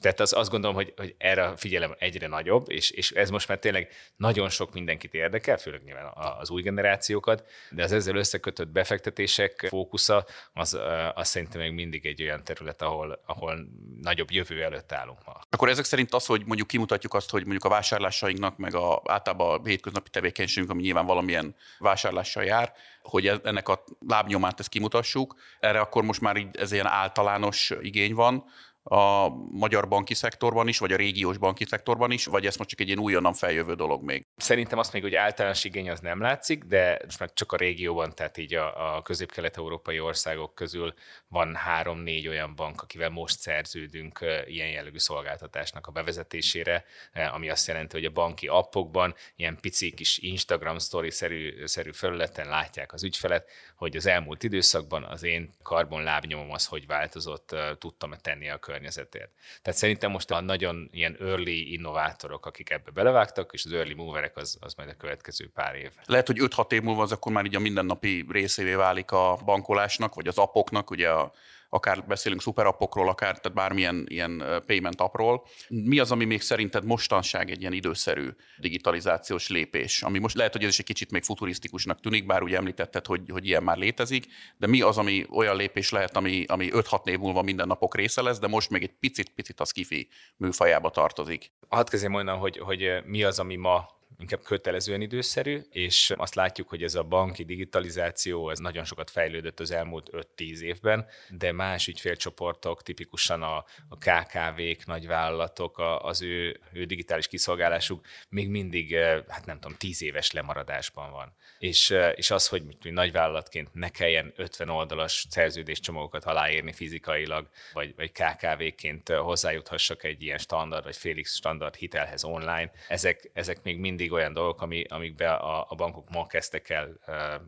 Tehát 0.00 0.20
az, 0.20 0.32
azt 0.32 0.50
gondolom, 0.50 0.76
hogy, 0.76 0.92
hogy 0.96 1.14
erre 1.18 1.44
a 1.44 1.56
figyelem 1.56 1.94
egyre 1.98 2.26
nagyobb, 2.26 2.70
és, 2.70 2.90
és 2.90 3.10
ez 3.10 3.30
most 3.30 3.48
már 3.48 3.58
tényleg 3.58 3.88
nagyon 4.16 4.48
sok 4.48 4.72
mindenkit 4.72 5.14
érdekel, 5.14 5.56
főleg 5.56 5.82
nyilván 5.82 6.12
az 6.38 6.50
új 6.50 6.62
generációkat, 6.62 7.44
de 7.70 7.82
az 7.82 7.92
ezzel 7.92 8.16
összekötött 8.16 8.68
befektetések 8.68 9.66
fókusza, 9.68 10.26
az, 10.52 10.78
az 11.14 11.28
szerintem 11.28 11.60
még 11.60 11.72
mindig 11.72 12.06
egy 12.06 12.22
olyan 12.22 12.44
terület, 12.44 12.82
ahol, 12.82 13.22
ahol 13.26 13.68
nagyobb 14.00 14.30
jövő 14.30 14.62
előtt 14.62 14.92
állunk 14.92 15.24
ma. 15.24 15.40
Akkor 15.50 15.68
ezek 15.68 15.84
szerint 15.84 16.14
az, 16.14 16.26
hogy 16.26 16.42
mondjuk 16.46 16.68
kimutatjuk 16.68 17.14
azt, 17.14 17.30
hogy 17.30 17.42
mondjuk 17.42 17.64
a 17.64 17.68
vásárlásainknak, 17.68 18.56
meg 18.56 18.74
a, 18.74 19.02
általában 19.04 19.60
a 19.60 19.66
hétköznapi 19.66 20.10
tevékenységünk, 20.10 20.70
ami 20.70 20.82
nyilván 20.82 21.06
valamilyen 21.06 21.54
vásárlással 21.78 22.44
jár, 22.44 22.72
hogy 23.02 23.26
e, 23.26 23.40
ennek 23.44 23.68
a 23.68 23.84
lábnyomát 24.06 24.60
ezt 24.60 24.68
kimutassuk, 24.68 25.34
erre 25.60 25.80
akkor 25.80 26.02
most 26.02 26.20
már 26.20 26.36
így 26.36 26.56
ez 26.56 26.72
ilyen 26.72 26.86
általános 26.86 27.72
igény 27.80 28.14
van, 28.14 28.44
a 28.92 29.28
magyar 29.50 29.88
banki 29.88 30.14
szektorban 30.14 30.68
is, 30.68 30.78
vagy 30.78 30.92
a 30.92 30.96
régiós 30.96 31.38
banki 31.38 31.64
szektorban 31.64 32.10
is, 32.10 32.24
vagy 32.24 32.46
ez 32.46 32.56
most 32.56 32.70
csak 32.70 32.80
egy 32.80 32.86
ilyen 32.86 32.98
újonnan 32.98 33.32
feljövő 33.32 33.74
dolog 33.74 34.02
még? 34.02 34.26
Szerintem 34.36 34.78
azt 34.78 34.92
még, 34.92 35.02
hogy 35.02 35.14
általános 35.14 35.64
igény 35.64 35.90
az 35.90 36.00
nem 36.00 36.20
látszik, 36.20 36.64
de 36.64 36.98
most 37.04 37.18
meg 37.18 37.32
csak 37.32 37.52
a 37.52 37.56
régióban, 37.56 38.14
tehát 38.14 38.36
így 38.36 38.54
a, 38.54 38.96
a 38.96 39.02
közép-kelet-európai 39.02 40.00
országok 40.00 40.54
közül 40.54 40.94
van 41.28 41.54
három-négy 41.54 42.28
olyan 42.28 42.54
bank, 42.54 42.82
akivel 42.82 43.10
most 43.10 43.38
szerződünk 43.38 44.18
ilyen 44.46 44.68
jellegű 44.68 44.98
szolgáltatásnak 44.98 45.86
a 45.86 45.90
bevezetésére, 45.92 46.84
ami 47.32 47.50
azt 47.50 47.66
jelenti, 47.66 47.96
hogy 47.96 48.04
a 48.04 48.10
banki 48.10 48.46
appokban 48.46 49.14
ilyen 49.36 49.58
pici 49.60 49.90
kis 49.92 50.18
Instagram 50.18 50.78
story-szerű 50.78 51.66
szerű 51.66 51.92
felületen 51.92 52.48
látják 52.48 52.92
az 52.92 53.04
ügyfelet, 53.04 53.50
hogy 53.76 53.96
az 53.96 54.06
elmúlt 54.06 54.42
időszakban 54.42 55.04
az 55.04 55.22
én 55.22 55.50
karbon 55.62 56.02
lábnyomom 56.02 56.52
az 56.52 56.66
hogy 56.66 56.86
változott, 56.86 57.56
tudtam-e 57.78 58.16
tenni 58.16 58.50
a 58.50 58.58
környezetért. 58.80 59.30
Tehát 59.62 59.78
szerintem 59.78 60.10
most 60.10 60.30
a 60.30 60.40
nagyon 60.40 60.88
ilyen 60.92 61.16
early 61.20 61.72
innovátorok, 61.72 62.46
akik 62.46 62.70
ebbe 62.70 62.90
belevágtak, 62.90 63.50
és 63.52 63.64
az 63.64 63.72
early 63.72 63.92
moverek 63.92 64.36
az, 64.36 64.56
az 64.60 64.74
majd 64.74 64.88
a 64.88 64.94
következő 64.94 65.50
pár 65.54 65.74
év. 65.74 65.90
Lehet, 66.04 66.26
hogy 66.26 66.38
5-6 66.40 66.72
év 66.72 66.82
múlva 66.82 67.02
az 67.02 67.12
akkor 67.12 67.32
már 67.32 67.44
így 67.44 67.54
a 67.54 67.60
mindennapi 67.60 68.26
részévé 68.28 68.74
válik 68.74 69.10
a 69.10 69.38
bankolásnak, 69.44 70.14
vagy 70.14 70.28
az 70.28 70.38
appoknak, 70.38 70.90
ugye 70.90 71.10
a 71.10 71.32
akár 71.70 72.04
beszélünk 72.06 72.42
szuperappokról, 72.42 73.08
akár 73.08 73.38
tehát 73.38 73.56
bármilyen 73.56 74.04
ilyen 74.08 74.62
payment 74.66 75.00
appról. 75.00 75.46
Mi 75.68 75.98
az, 75.98 76.10
ami 76.10 76.24
még 76.24 76.40
szerinted 76.40 76.84
mostanság 76.84 77.50
egy 77.50 77.60
ilyen 77.60 77.72
időszerű 77.72 78.28
digitalizációs 78.58 79.48
lépés, 79.48 80.02
ami 80.02 80.18
most 80.18 80.36
lehet, 80.36 80.52
hogy 80.52 80.62
ez 80.62 80.68
is 80.68 80.78
egy 80.78 80.84
kicsit 80.84 81.10
még 81.10 81.22
futurisztikusnak 81.22 82.00
tűnik, 82.00 82.26
bár 82.26 82.42
ugye 82.42 82.56
említetted, 82.56 83.06
hogy, 83.06 83.20
hogy 83.30 83.46
ilyen 83.46 83.62
már 83.62 83.76
létezik, 83.76 84.26
de 84.56 84.66
mi 84.66 84.80
az, 84.80 84.98
ami 84.98 85.26
olyan 85.30 85.56
lépés 85.56 85.90
lehet, 85.90 86.16
ami, 86.16 86.44
ami 86.48 86.68
5-6 86.72 87.06
év 87.06 87.18
múlva 87.18 87.42
minden 87.42 87.66
napok 87.66 87.94
része 87.94 88.22
lesz, 88.22 88.38
de 88.38 88.46
most 88.46 88.70
még 88.70 88.82
egy 88.82 88.94
picit-picit 89.00 89.60
a 89.60 89.64
skifi 89.64 90.08
műfajába 90.36 90.90
tartozik? 90.90 91.52
Hadd 91.68 91.90
kezdjem 91.90 92.10
mondani, 92.10 92.38
hogy, 92.38 92.58
hogy 92.58 92.88
mi 93.04 93.22
az, 93.22 93.38
ami 93.38 93.56
ma 93.56 93.99
inkább 94.20 94.42
kötelezően 94.42 95.00
időszerű, 95.00 95.60
és 95.70 96.12
azt 96.16 96.34
látjuk, 96.34 96.68
hogy 96.68 96.82
ez 96.82 96.94
a 96.94 97.02
banki 97.02 97.44
digitalizáció 97.44 98.50
ez 98.50 98.58
nagyon 98.58 98.84
sokat 98.84 99.10
fejlődött 99.10 99.60
az 99.60 99.70
elmúlt 99.70 100.10
5-10 100.36 100.58
évben, 100.58 101.06
de 101.28 101.52
más 101.52 101.86
ügyfélcsoportok, 101.86 102.82
tipikusan 102.82 103.42
a, 103.42 103.56
a 103.88 103.96
KKV-k, 103.98 104.86
nagyvállalatok, 104.86 105.78
a, 105.78 106.04
az 106.04 106.22
ő, 106.22 106.60
ő 106.72 106.84
digitális 106.84 107.26
kiszolgálásuk 107.26 108.06
még 108.28 108.48
mindig, 108.48 108.92
eh, 108.92 109.22
hát 109.28 109.46
nem 109.46 109.60
tudom, 109.60 109.76
10 109.76 110.02
éves 110.02 110.30
lemaradásban 110.30 111.10
van. 111.10 111.34
És, 111.58 111.90
eh, 111.90 112.12
és 112.16 112.30
az, 112.30 112.48
hogy 112.48 112.62
mi 112.82 112.90
nagyvállalatként 112.90 113.74
ne 113.74 113.88
kelljen 113.88 114.32
50 114.36 114.68
oldalas 114.68 115.26
szerződéscsomagokat 115.30 116.24
aláírni 116.24 116.72
fizikailag, 116.72 117.48
vagy, 117.72 117.94
vagy 117.96 118.12
KKV-ként 118.12 119.08
eh, 119.08 119.18
hozzájuthassak 119.18 120.04
egy 120.04 120.22
ilyen 120.22 120.38
standard, 120.38 120.84
vagy 120.84 120.96
félig 120.96 121.26
standard 121.26 121.74
hitelhez 121.74 122.24
online, 122.24 122.70
ezek, 122.88 123.30
ezek 123.32 123.62
még 123.62 123.78
mindig 123.78 124.09
mindig 124.10 124.12
olyan 124.12 124.32
dolgok, 124.32 124.62
ami, 124.62 124.84
amikbe 124.88 125.32
a, 125.32 125.66
a 125.68 125.74
bankok 125.74 126.10
ma 126.10 126.26
kezdtek 126.26 126.68
el 126.68 126.98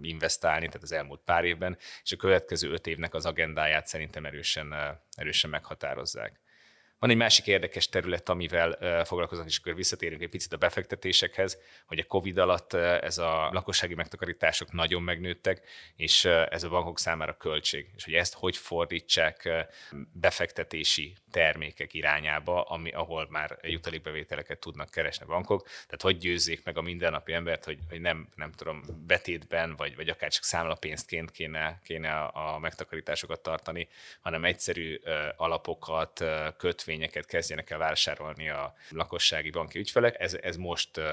investálni, 0.01 0.67
tehát 0.67 0.83
az 0.83 0.93
elmúlt 0.93 1.21
pár 1.25 1.45
évben, 1.45 1.77
és 2.03 2.13
a 2.13 2.17
következő 2.17 2.71
öt 2.71 2.87
évnek 2.87 3.15
az 3.15 3.27
agendáját 3.27 3.87
szerintem 3.87 4.25
erősen, 4.25 4.75
erősen 5.17 5.51
meghatározzák. 5.51 6.41
Van 7.03 7.11
egy 7.11 7.17
másik 7.17 7.47
érdekes 7.47 7.89
terület, 7.89 8.29
amivel 8.29 9.05
foglalkozunk, 9.05 9.49
és 9.49 9.59
akkor 9.59 9.75
visszatérünk 9.75 10.23
egy 10.23 10.29
picit 10.29 10.53
a 10.53 10.57
befektetésekhez, 10.57 11.59
hogy 11.87 11.99
a 11.99 12.05
COVID 12.05 12.39
alatt 12.39 12.73
ez 12.75 13.19
a 13.19 13.51
lakossági 13.53 13.95
megtakarítások 13.95 14.73
nagyon 14.73 15.03
megnőttek, 15.03 15.69
és 15.97 16.25
ez 16.25 16.63
a 16.63 16.69
bankok 16.69 16.99
számára 16.99 17.37
költség. 17.37 17.91
És 17.97 18.05
hogy 18.05 18.15
ezt 18.15 18.35
hogy 18.35 18.57
fordítsák 18.57 19.49
befektetési 20.13 21.17
termékek 21.31 21.95
irányába, 21.95 22.63
ami, 22.63 22.91
ahol 22.91 23.27
már 23.31 23.59
jutalékbevételeket 23.63 24.59
tudnak 24.59 24.91
keresni 24.91 25.25
a 25.25 25.29
bankok. 25.29 25.63
Tehát 25.63 26.03
hogy 26.03 26.17
győzzék 26.17 26.65
meg 26.65 26.77
a 26.77 26.83
mindennapi 26.83 27.33
embert, 27.33 27.65
hogy, 27.65 27.79
hogy 27.89 28.01
nem, 28.01 28.29
nem 28.35 28.53
tudom, 28.53 28.83
betétben, 29.07 29.77
vagy, 29.77 29.97
vagy 29.97 30.09
akár 30.09 30.31
csak 30.31 30.43
számlapénztként 30.43 31.31
kéne, 31.31 31.81
kéne 31.85 32.13
a, 32.23 32.59
megtakarításokat 32.59 33.41
tartani, 33.41 33.89
hanem 34.21 34.45
egyszerű 34.45 35.01
alapokat, 35.37 36.25
kötvényt, 36.57 36.91
kötvényeket 36.93 37.27
kezdjenek 37.27 37.71
el 37.71 37.79
vásárolni 37.79 38.49
a 38.49 38.75
lakossági 38.89 39.51
banki 39.51 39.79
ügyfelek, 39.79 40.21
ez, 40.21 40.35
ez 40.35 40.57
most 40.57 40.97
uh, 40.97 41.05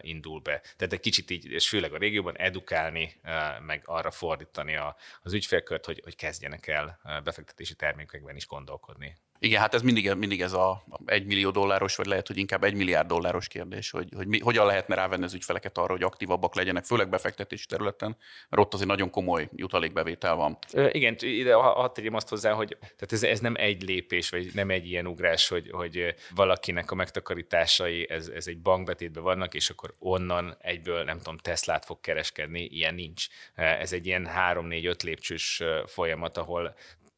indul 0.00 0.40
be. 0.40 0.60
Tehát 0.76 0.92
egy 0.92 1.00
kicsit 1.00 1.30
így, 1.30 1.44
és 1.44 1.68
főleg 1.68 1.92
a 1.92 1.98
régióban 1.98 2.38
edukálni, 2.38 3.14
uh, 3.24 3.60
meg 3.66 3.82
arra 3.84 4.10
fordítani 4.10 4.76
a, 4.76 4.96
az 5.22 5.32
ügyfélkört, 5.32 5.84
hogy, 5.84 6.00
hogy 6.04 6.16
kezdjenek 6.16 6.66
el 6.66 7.00
befektetési 7.24 7.74
termékekben 7.74 8.36
is 8.36 8.46
gondolkodni. 8.46 9.16
Igen, 9.44 9.60
hát 9.60 9.74
ez 9.74 9.82
mindig, 9.82 10.14
mindig 10.14 10.40
ez 10.42 10.52
a 10.52 10.84
egy 11.06 11.26
millió 11.26 11.50
dolláros, 11.50 11.96
vagy 11.96 12.06
lehet, 12.06 12.26
hogy 12.26 12.36
inkább 12.36 12.64
egy 12.64 12.74
milliárd 12.74 13.08
dolláros 13.08 13.48
kérdés, 13.48 13.90
hogy, 13.90 14.08
hogy 14.16 14.26
mi, 14.26 14.38
hogyan 14.38 14.66
lehetne 14.66 14.94
rávenni 14.94 15.24
az 15.24 15.34
ügyfeleket 15.34 15.78
arra, 15.78 15.92
hogy 15.92 16.02
aktívabbak 16.02 16.54
legyenek, 16.54 16.84
főleg 16.84 17.08
befektetési 17.08 17.66
területen, 17.66 18.16
mert 18.48 18.62
ott 18.62 18.74
azért 18.74 18.88
nagyon 18.88 19.10
komoly 19.10 19.48
jutalékbevétel 19.52 20.34
van. 20.34 20.58
Ö, 20.72 20.88
igen, 20.92 21.16
ide 21.18 21.54
hadd 21.54 21.94
tegyem 21.94 22.14
azt 22.14 22.28
hozzá, 22.28 22.52
hogy 22.52 22.76
tehát 22.80 23.12
ez, 23.12 23.22
ez 23.22 23.40
nem 23.40 23.54
egy 23.56 23.82
lépés, 23.82 24.30
vagy 24.30 24.50
nem 24.54 24.70
egy 24.70 24.90
ilyen 24.90 25.06
ugrás, 25.06 25.48
hogy, 25.48 25.70
hogy 25.70 26.14
valakinek 26.34 26.90
a 26.90 26.94
megtakarításai, 26.94 28.10
ez, 28.10 28.28
ez 28.28 28.46
egy 28.46 28.58
bankbetétben 28.58 29.22
vannak, 29.22 29.54
és 29.54 29.70
akkor 29.70 29.94
onnan 29.98 30.56
egyből, 30.60 31.04
nem 31.04 31.18
tudom, 31.18 31.38
Teslát 31.38 31.84
fog 31.84 32.00
kereskedni, 32.00 32.64
ilyen 32.64 32.94
nincs. 32.94 33.26
Ez 33.54 33.92
egy 33.92 34.06
ilyen 34.06 34.26
három-négy-öt 34.26 35.02
lépcsős 35.02 35.62
folyamat, 35.86 36.36
ahol 36.36 36.74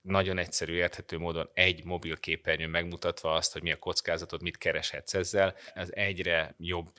nagyon 0.06 0.38
egyszerű, 0.38 0.74
érthető 0.74 1.18
módon 1.18 1.50
egy 1.54 1.84
mobil 1.84 2.16
képernyőn 2.16 2.70
megmutatva 2.70 3.34
azt, 3.34 3.52
hogy 3.52 3.62
mi 3.62 3.72
a 3.72 3.76
kockázatod, 3.76 4.42
mit 4.42 4.58
kereshetsz 4.58 5.14
ezzel, 5.14 5.54
az 5.74 5.96
egyre 5.96 6.54
jobb 6.58 6.92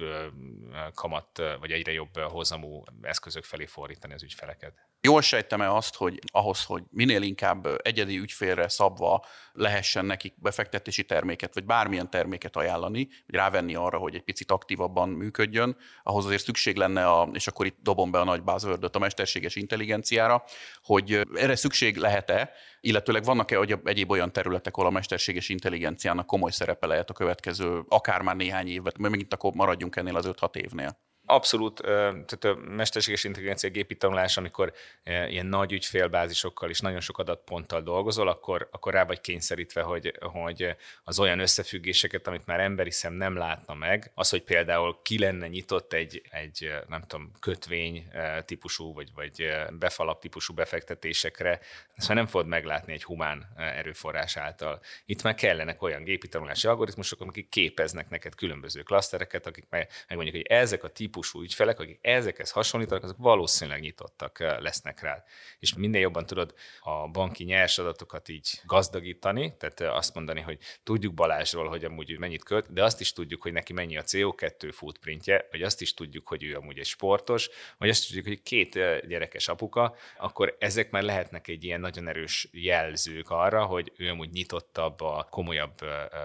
kamat, 0.94 1.42
vagy 1.60 1.72
egyre 1.72 1.92
jobb 1.92 2.18
hozamú 2.20 2.84
eszközök 3.02 3.44
felé 3.44 3.66
fordítani 3.66 4.14
az 4.14 4.24
ügyfeleket. 4.24 4.87
Jól 5.02 5.22
sejtem-e 5.22 5.74
azt, 5.74 5.96
hogy 5.96 6.20
ahhoz, 6.32 6.64
hogy 6.64 6.84
minél 6.90 7.22
inkább 7.22 7.68
egyedi 7.82 8.18
ügyfélre 8.18 8.70
szabva 8.70 9.26
lehessen 9.52 10.06
nekik 10.06 10.34
befektetési 10.42 11.06
terméket, 11.06 11.54
vagy 11.54 11.66
bármilyen 11.66 12.10
terméket 12.10 12.56
ajánlani, 12.56 13.08
vagy 13.26 13.36
rávenni 13.36 13.76
arra, 13.76 13.98
hogy 13.98 14.16
egy 14.16 14.24
picit 14.24 14.52
aktívabban 14.52 15.10
működjön, 15.10 15.78
ahhoz 16.04 16.26
azért 16.26 16.44
szükség 16.44 16.76
lenne, 16.76 17.08
a, 17.08 17.30
és 17.34 17.48
akkor 17.48 17.66
itt 17.66 17.78
dobom 17.82 18.12
be 18.12 18.20
a 18.20 18.24
nagy 18.24 18.44
buzzword 18.44 18.96
a 18.96 19.00
mesterséges 19.00 19.56
intelligenciára, 19.56 20.44
hogy 20.84 21.22
erre 21.36 21.56
szükség 21.56 21.98
lehet-e, 21.98 22.52
illetőleg 22.82 23.24
vannak-e 23.24 23.80
egyéb 23.84 24.12
olyan 24.12 24.32
területek, 24.32 24.76
ahol 24.76 24.90
a 24.90 24.94
mesterséges 24.94 25.50
intelligenciának 25.50 26.26
komoly 26.26 26.52
szerepe 26.52 26.88
lehet 26.88 27.10
a 27.10 27.14
következő, 27.14 27.84
akár 27.88 28.22
már 28.22 28.36
néhány 28.36 28.68
évben, 28.68 28.94
mert 28.98 29.12
megint 29.12 29.34
akkor 29.34 29.54
maradjunk 29.54 29.96
ennél 29.96 30.16
az 30.16 30.30
5-6 30.30 30.56
évnél. 30.56 31.07
Abszolút, 31.30 31.82
tehát 31.82 32.44
a 32.44 32.56
mesterséges 32.56 33.24
intelligencia 33.24 33.70
gépi 33.70 33.96
tanulás, 33.96 34.38
amikor 34.38 34.74
ilyen 35.04 35.46
nagy 35.46 35.72
ügyfélbázisokkal 35.72 36.70
és 36.70 36.80
nagyon 36.80 37.00
sok 37.00 37.18
adatponttal 37.18 37.82
dolgozol, 37.82 38.28
akkor, 38.28 38.68
akkor 38.72 38.94
rá 38.94 39.06
vagy 39.06 39.22
kényszerítve, 39.22 39.82
hogy, 39.82 40.14
hogy 40.20 40.76
az 41.04 41.20
olyan 41.20 41.40
összefüggéseket, 41.40 42.28
amit 42.28 42.46
már 42.46 42.60
emberi 42.60 42.92
szem 42.92 43.14
nem 43.14 43.36
látna 43.36 43.74
meg, 43.74 44.12
az, 44.16 44.30
hogy 44.30 44.44
például 44.44 45.00
ki 45.04 45.20
lenne 45.20 45.48
nyitott 45.48 45.94
egy, 45.94 46.22
egy 46.30 46.74
nem 46.88 47.02
tudom, 47.02 47.32
kötvény 47.40 48.08
típusú, 48.46 48.94
vagy, 48.94 49.10
vagy 49.16 49.52
befalap 49.80 50.22
típusú 50.22 50.54
befektetésekre, 50.54 51.60
ezt 51.96 52.08
már 52.08 52.18
nem 52.18 52.28
fogod 52.28 52.48
meglátni 52.48 52.94
egy 52.94 53.04
humán 53.04 53.54
erőforrás 53.58 54.38
által. 54.38 54.82
Itt 55.06 55.24
már 55.24 55.36
kellenek 55.36 55.82
olyan 55.82 56.04
gépi 56.04 56.28
tanulási 56.28 56.68
algoritmusok, 56.68 57.22
akik 57.22 57.50
képeznek 57.50 58.10
neked 58.10 58.36
különböző 58.36 58.82
klasztereket, 58.82 59.48
akik 59.48 59.66
meg, 59.70 59.90
megmondják, 60.08 60.36
hogy 60.38 60.58
ezek 60.58 60.84
a 60.84 60.90
típusú 61.18 61.42
ügyfelek, 61.42 61.80
akik 61.80 62.00
ezekhez 62.02 62.52
hasonlítanak, 62.52 63.04
azok 63.04 63.18
valószínűleg 63.18 63.80
nyitottak 63.80 64.40
lesznek 64.40 65.02
rá. 65.02 65.24
És 65.60 65.74
minél 65.74 66.02
jobban 66.02 66.26
tudod 66.26 66.54
a 66.80 67.08
banki 67.08 67.44
nyers 67.44 67.78
adatokat 67.78 68.30
így 68.30 68.62
gazdagítani, 68.66 69.56
tehát 69.58 69.80
azt 69.82 70.16
mondani, 70.16 70.42
hogy 70.42 70.60
tudjuk 70.84 71.14
Balázsról, 71.14 71.68
hogy 71.68 71.86
amúgy 71.86 72.20
mennyit 72.20 72.44
költ, 72.44 72.74
de 72.74 72.84
azt 72.84 73.00
is 73.00 73.14
tudjuk, 73.14 73.42
hogy 73.42 73.52
neki 73.52 73.74
mennyi 73.74 73.98
a 73.98 74.02
CO2 74.02 74.70
footprintje, 74.72 75.48
vagy 75.52 75.62
azt 75.62 75.82
is 75.82 75.94
tudjuk, 75.94 76.28
hogy 76.28 76.44
ő 76.44 76.56
amúgy 76.56 76.80
egy 76.80 76.86
sportos, 76.86 77.50
vagy 77.78 77.90
azt 77.90 78.08
tudjuk, 78.08 78.26
hogy 78.28 78.42
két 78.42 78.74
gyerekes 79.08 79.48
apuka, 79.48 79.96
akkor 80.18 80.56
ezek 80.60 80.92
már 80.92 81.04
lehetnek 81.04 81.48
egy 81.48 81.64
ilyen 81.64 81.80
nagyon 81.80 82.08
erős 82.08 82.48
jelzők 82.52 83.30
arra, 83.30 83.66
hogy 83.66 83.92
ő 83.98 84.10
amúgy 84.10 84.30
nyitottabb 84.30 85.02
a 85.02 85.28
komolyabb 85.30 85.78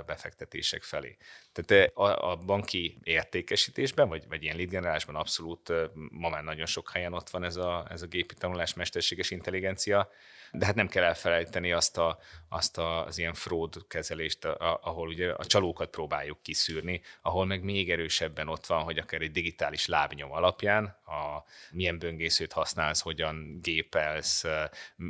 befektetések 0.06 0.82
felé. 0.82 1.16
Tehát 1.52 1.90
a, 1.94 2.30
a 2.30 2.36
banki 2.36 2.98
értékesítésben, 3.02 4.08
vagy, 4.08 4.24
vagy 4.28 4.42
ilyen 4.42 4.56
lead 4.56 4.68
generálásban 4.68 5.14
abszolút 5.14 5.72
ma 6.10 6.28
már 6.28 6.42
nagyon 6.42 6.66
sok 6.66 6.90
helyen 6.90 7.12
ott 7.12 7.30
van 7.30 7.44
ez 7.44 7.56
a, 7.56 7.86
ez 7.90 8.02
a 8.02 8.06
gépi 8.06 8.34
tanulás, 8.34 8.74
mesterséges 8.74 9.30
intelligencia, 9.30 10.10
de 10.54 10.66
hát 10.66 10.74
nem 10.74 10.88
kell 10.88 11.04
elfelejteni 11.04 11.72
azt, 11.72 11.98
a, 11.98 12.18
azt 12.48 12.78
a, 12.78 13.06
az 13.06 13.18
ilyen 13.18 13.34
fraud 13.34 13.86
kezelést, 13.88 14.44
ahol 14.80 15.08
ugye 15.08 15.32
a 15.32 15.44
csalókat 15.44 15.90
próbáljuk 15.90 16.42
kiszűrni, 16.42 17.02
ahol 17.22 17.44
meg 17.46 17.62
még 17.62 17.90
erősebben 17.90 18.48
ott 18.48 18.66
van, 18.66 18.82
hogy 18.82 18.98
akár 18.98 19.20
egy 19.20 19.30
digitális 19.30 19.86
lábnyom 19.86 20.32
alapján, 20.32 20.84
a 21.04 21.44
milyen 21.70 21.98
böngészőt 21.98 22.52
használsz, 22.52 23.00
hogyan 23.00 23.58
gépelsz, 23.62 24.44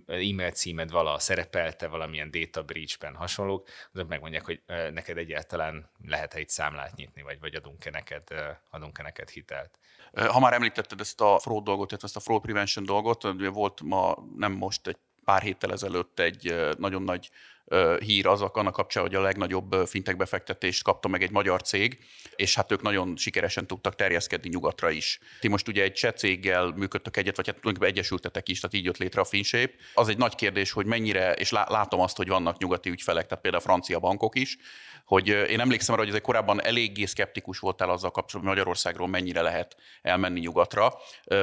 e-mail 0.06 0.50
címed 0.50 0.90
vala 0.90 1.18
szerepelte 1.18 1.86
valamilyen 1.86 2.30
data 2.30 2.62
breach-ben 2.62 3.14
hasonlók, 3.14 3.68
azok 3.92 4.08
megmondják, 4.08 4.44
hogy 4.44 4.62
neked 4.66 5.16
egyáltalán 5.16 5.90
lehet-e 6.04 6.40
itt 6.40 6.48
számlát 6.48 6.96
nyitni, 6.96 7.22
vagy, 7.22 7.40
vagy 7.40 7.54
adunk-e 7.54 7.90
neked, 7.90 8.28
adunk-e 8.70 9.02
neked 9.02 9.28
hitelt. 9.28 9.78
Ha 10.12 10.40
már 10.40 10.52
említetted 10.52 11.00
ezt 11.00 11.20
a 11.20 11.38
fraud 11.38 11.64
dolgot, 11.64 11.88
tehát 11.88 12.04
ezt 12.04 12.16
a 12.16 12.20
fraud 12.20 12.42
prevention 12.42 12.84
dolgot, 12.84 13.22
volt 13.52 13.80
ma 13.80 14.16
nem 14.36 14.52
most 14.52 14.86
egy 14.86 14.98
pár 15.24 15.42
héttel 15.42 15.72
ezelőtt 15.72 16.18
egy 16.18 16.54
nagyon 16.78 17.02
nagy 17.02 17.30
hír 18.00 18.26
az 18.26 18.40
annak 18.42 18.72
kapcsán, 18.72 19.02
hogy 19.02 19.14
a 19.14 19.20
legnagyobb 19.20 19.86
fintech 19.86 20.16
befektetést 20.16 20.82
kapta 20.82 21.08
meg 21.08 21.22
egy 21.22 21.30
magyar 21.30 21.62
cég, 21.62 21.98
és 22.36 22.54
hát 22.54 22.72
ők 22.72 22.82
nagyon 22.82 23.16
sikeresen 23.16 23.66
tudtak 23.66 23.94
terjeszkedni 23.94 24.48
nyugatra 24.48 24.90
is. 24.90 25.18
Ti 25.40 25.48
most 25.48 25.68
ugye 25.68 25.82
egy 25.82 25.92
cseh 25.92 26.12
céggel 26.12 26.72
működtök 26.76 27.16
egyet, 27.16 27.36
vagy 27.36 27.46
hát 27.46 27.56
tulajdonképpen 27.56 27.96
egyesültetek 27.96 28.48
is, 28.48 28.60
tehát 28.60 28.76
így 28.76 28.84
jött 28.84 28.96
létre 28.96 29.20
a 29.20 29.24
Finshape. 29.24 29.72
Az 29.94 30.08
egy 30.08 30.18
nagy 30.18 30.34
kérdés, 30.34 30.72
hogy 30.72 30.86
mennyire, 30.86 31.32
és 31.32 31.50
látom 31.50 32.00
azt, 32.00 32.16
hogy 32.16 32.28
vannak 32.28 32.58
nyugati 32.58 32.90
ügyfelek, 32.90 33.26
tehát 33.26 33.42
például 33.42 33.62
a 33.62 33.66
francia 33.66 33.98
bankok 33.98 34.38
is, 34.38 34.58
hogy 35.04 35.28
én 35.28 35.60
emlékszem 35.60 35.94
arra, 35.94 36.04
hogy 36.04 36.14
ez 36.14 36.20
korábban 36.20 36.62
eléggé 36.62 37.04
szkeptikus 37.04 37.58
voltál 37.58 37.90
azzal 37.90 38.10
kapcsolatban, 38.10 38.54
Magyarországról 38.54 39.08
mennyire 39.08 39.42
lehet 39.42 39.76
elmenni 40.02 40.40
nyugatra. 40.40 40.94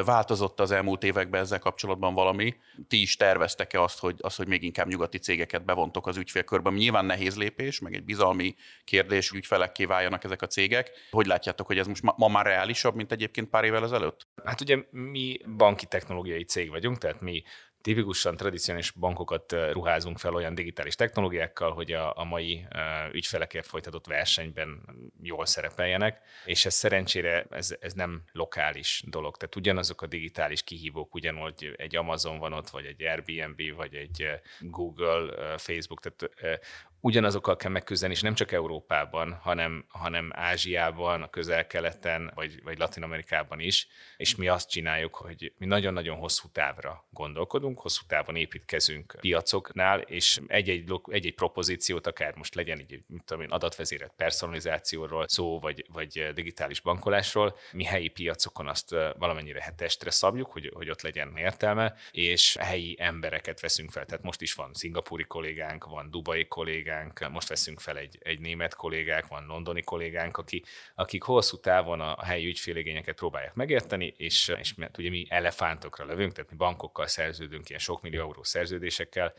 Változott 0.05 0.59
az 0.59 0.71
elmúlt 0.71 1.03
években 1.03 1.41
ezzel 1.41 1.59
kapcsolatban 1.59 2.13
valami? 2.13 2.55
Ti 2.87 3.01
is 3.01 3.15
terveztek-e 3.15 3.81
azt, 3.81 3.99
hogy, 3.99 4.15
azt, 4.21 4.37
hogy 4.37 4.47
még 4.47 4.63
inkább 4.63 4.87
nyugati 4.87 5.17
cégeket 5.17 5.65
bevontok 5.65 6.07
az 6.07 6.17
ügyfélkörben? 6.19 6.73
Nyilván 6.73 7.05
nehéz 7.05 7.37
lépés, 7.37 7.79
meg 7.79 7.93
egy 7.93 8.03
bizalmi 8.03 8.55
kérdés, 8.83 9.29
hogy 9.29 9.37
ügyfelekké 9.37 9.85
váljanak 9.85 10.23
ezek 10.23 10.41
a 10.41 10.47
cégek. 10.47 10.91
Hogy 11.11 11.25
látjátok, 11.25 11.67
hogy 11.67 11.77
ez 11.77 11.87
most 11.87 12.03
ma, 12.03 12.13
ma 12.17 12.27
már 12.27 12.45
reálisabb, 12.45 12.95
mint 12.95 13.11
egyébként 13.11 13.49
pár 13.49 13.63
évvel 13.63 13.83
ezelőtt? 13.83 14.27
Hát 14.43 14.61
ugye 14.61 14.77
mi 14.89 15.37
banki 15.57 15.85
technológiai 15.85 16.43
cég 16.43 16.69
vagyunk, 16.69 16.97
tehát 16.97 17.21
mi 17.21 17.43
tipikusan 17.81 18.37
tradicionális 18.37 18.91
bankokat 18.91 19.51
ruházunk 19.71 20.17
fel 20.17 20.33
olyan 20.33 20.55
digitális 20.55 20.95
technológiákkal, 20.95 21.71
hogy 21.71 21.91
a, 21.91 22.17
a 22.17 22.23
mai 22.23 22.65
ügyfelekért 23.11 23.65
folytatott 23.65 24.07
versenyben 24.07 24.81
jól 25.21 25.45
szerepeljenek, 25.45 26.21
és 26.45 26.65
ez 26.65 26.73
szerencsére 26.73 27.45
ez, 27.49 27.75
ez 27.79 27.93
nem 27.93 28.23
lokális 28.31 29.03
dolog. 29.07 29.37
Tehát 29.37 29.55
ugyanazok 29.55 30.01
a 30.01 30.07
digitális 30.07 30.63
kihívók, 30.63 31.15
ugyanúgy 31.15 31.73
egy 31.77 31.95
Amazon 31.95 32.37
van 32.39 32.53
ott, 32.53 32.69
vagy 32.69 32.85
egy 32.85 33.03
Airbnb, 33.03 33.75
vagy 33.75 33.95
egy 33.95 34.27
Google, 34.59 35.57
Facebook, 35.57 35.99
tehát 36.01 36.61
ugyanazokkal 37.01 37.55
kell 37.55 37.71
megküzdeni, 37.71 38.13
és 38.13 38.21
nem 38.21 38.33
csak 38.33 38.51
Európában, 38.51 39.33
hanem, 39.41 39.85
hanem 39.87 40.29
Ázsiában, 40.33 41.21
a 41.21 41.29
közel-keleten, 41.29 42.31
vagy, 42.35 42.63
vagy 42.63 42.77
Latin-Amerikában 42.77 43.59
is, 43.59 43.87
és 44.17 44.35
mi 44.35 44.47
azt 44.47 44.69
csináljuk, 44.69 45.15
hogy 45.15 45.53
mi 45.57 45.65
nagyon-nagyon 45.65 46.17
hosszú 46.17 46.47
távra 46.51 47.07
gondolkodunk, 47.09 47.79
hosszú 47.79 48.01
távon 48.07 48.35
építkezünk 48.35 49.17
piacoknál, 49.19 49.99
és 49.99 50.41
egy-egy, 50.47 50.91
egy-egy 51.03 51.33
propozíciót, 51.33 52.07
akár 52.07 52.35
most 52.35 52.55
legyen 52.55 52.79
egy 52.79 53.03
mit 53.07 53.23
tudom 53.23 53.43
én, 53.43 53.49
adatvezérett 53.49 54.13
personalizációról 54.15 55.27
szó, 55.27 55.59
vagy, 55.59 55.85
vagy 55.91 56.29
digitális 56.33 56.79
bankolásról, 56.79 57.55
mi 57.71 57.83
helyi 57.83 58.07
piacokon 58.07 58.67
azt 58.67 58.95
valamennyire 59.17 59.61
hetestre 59.61 60.09
szabjuk, 60.09 60.51
hogy, 60.51 60.71
hogy 60.73 60.89
ott 60.89 61.01
legyen 61.01 61.37
értelme, 61.37 61.93
és 62.11 62.57
helyi 62.59 62.95
embereket 62.99 63.59
veszünk 63.59 63.91
fel. 63.91 64.05
Tehát 64.05 64.23
most 64.23 64.41
is 64.41 64.53
van 64.53 64.73
szingapúri 64.73 65.23
kollégánk, 65.23 65.85
van 65.85 66.09
dubai 66.09 66.47
kollégánk, 66.47 66.87
kollégánk, 66.89 67.31
most 67.31 67.47
veszünk 67.47 67.79
fel 67.79 67.97
egy, 67.97 68.17
egy 68.21 68.39
német 68.39 68.75
kollégák, 68.75 69.27
van 69.27 69.45
londoni 69.45 69.81
kollégánk, 69.81 70.37
aki, 70.37 70.63
akik 70.95 71.23
hosszú 71.23 71.57
távon 71.57 72.01
a 72.01 72.23
helyi 72.23 72.45
ügyféligényeket 72.45 73.15
próbálják 73.15 73.53
megérteni, 73.53 74.13
és, 74.17 74.47
és 74.59 74.73
mert 74.73 74.97
ugye 74.97 75.09
mi 75.09 75.25
elefántokra 75.29 76.05
lövünk, 76.05 76.31
tehát 76.31 76.49
mi 76.49 76.57
bankokkal 76.57 77.07
szerződünk, 77.07 77.69
ilyen 77.69 77.81
sok 77.81 78.01
millió 78.01 78.21
euró 78.21 78.43
szerződésekkel, 78.43 79.33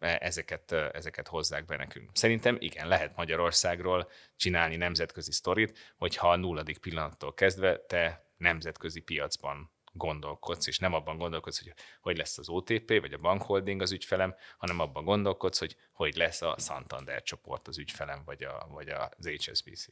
ezeket, 0.00 0.72
ezeket 0.72 1.28
hozzák 1.28 1.64
be 1.64 1.76
nekünk. 1.76 2.10
Szerintem 2.12 2.56
igen, 2.58 2.88
lehet 2.88 3.16
Magyarországról 3.16 4.08
csinálni 4.36 4.76
nemzetközi 4.76 5.32
sztorit, 5.32 5.94
hogyha 5.96 6.30
a 6.30 6.36
nulladik 6.36 6.78
pillanattól 6.78 7.34
kezdve 7.34 7.78
te 7.86 8.24
nemzetközi 8.36 9.00
piacban 9.00 9.75
gondolkodsz, 9.96 10.66
és 10.66 10.78
nem 10.78 10.94
abban 10.94 11.18
gondolkodsz, 11.18 11.62
hogy 11.62 11.74
hogy 12.00 12.16
lesz 12.16 12.38
az 12.38 12.48
OTP, 12.48 13.00
vagy 13.00 13.12
a 13.12 13.18
bankholding 13.18 13.82
az 13.82 13.92
ügyfelem, 13.92 14.34
hanem 14.58 14.80
abban 14.80 15.04
gondolkodsz, 15.04 15.58
hogy 15.58 15.76
hogy 15.92 16.16
lesz 16.16 16.42
a 16.42 16.56
Santander 16.58 17.22
csoport 17.22 17.68
az 17.68 17.78
ügyfelem, 17.78 18.22
vagy, 18.24 18.42
a, 18.42 18.66
vagy 18.70 18.88
az 18.88 19.26
HSBC 19.26 19.86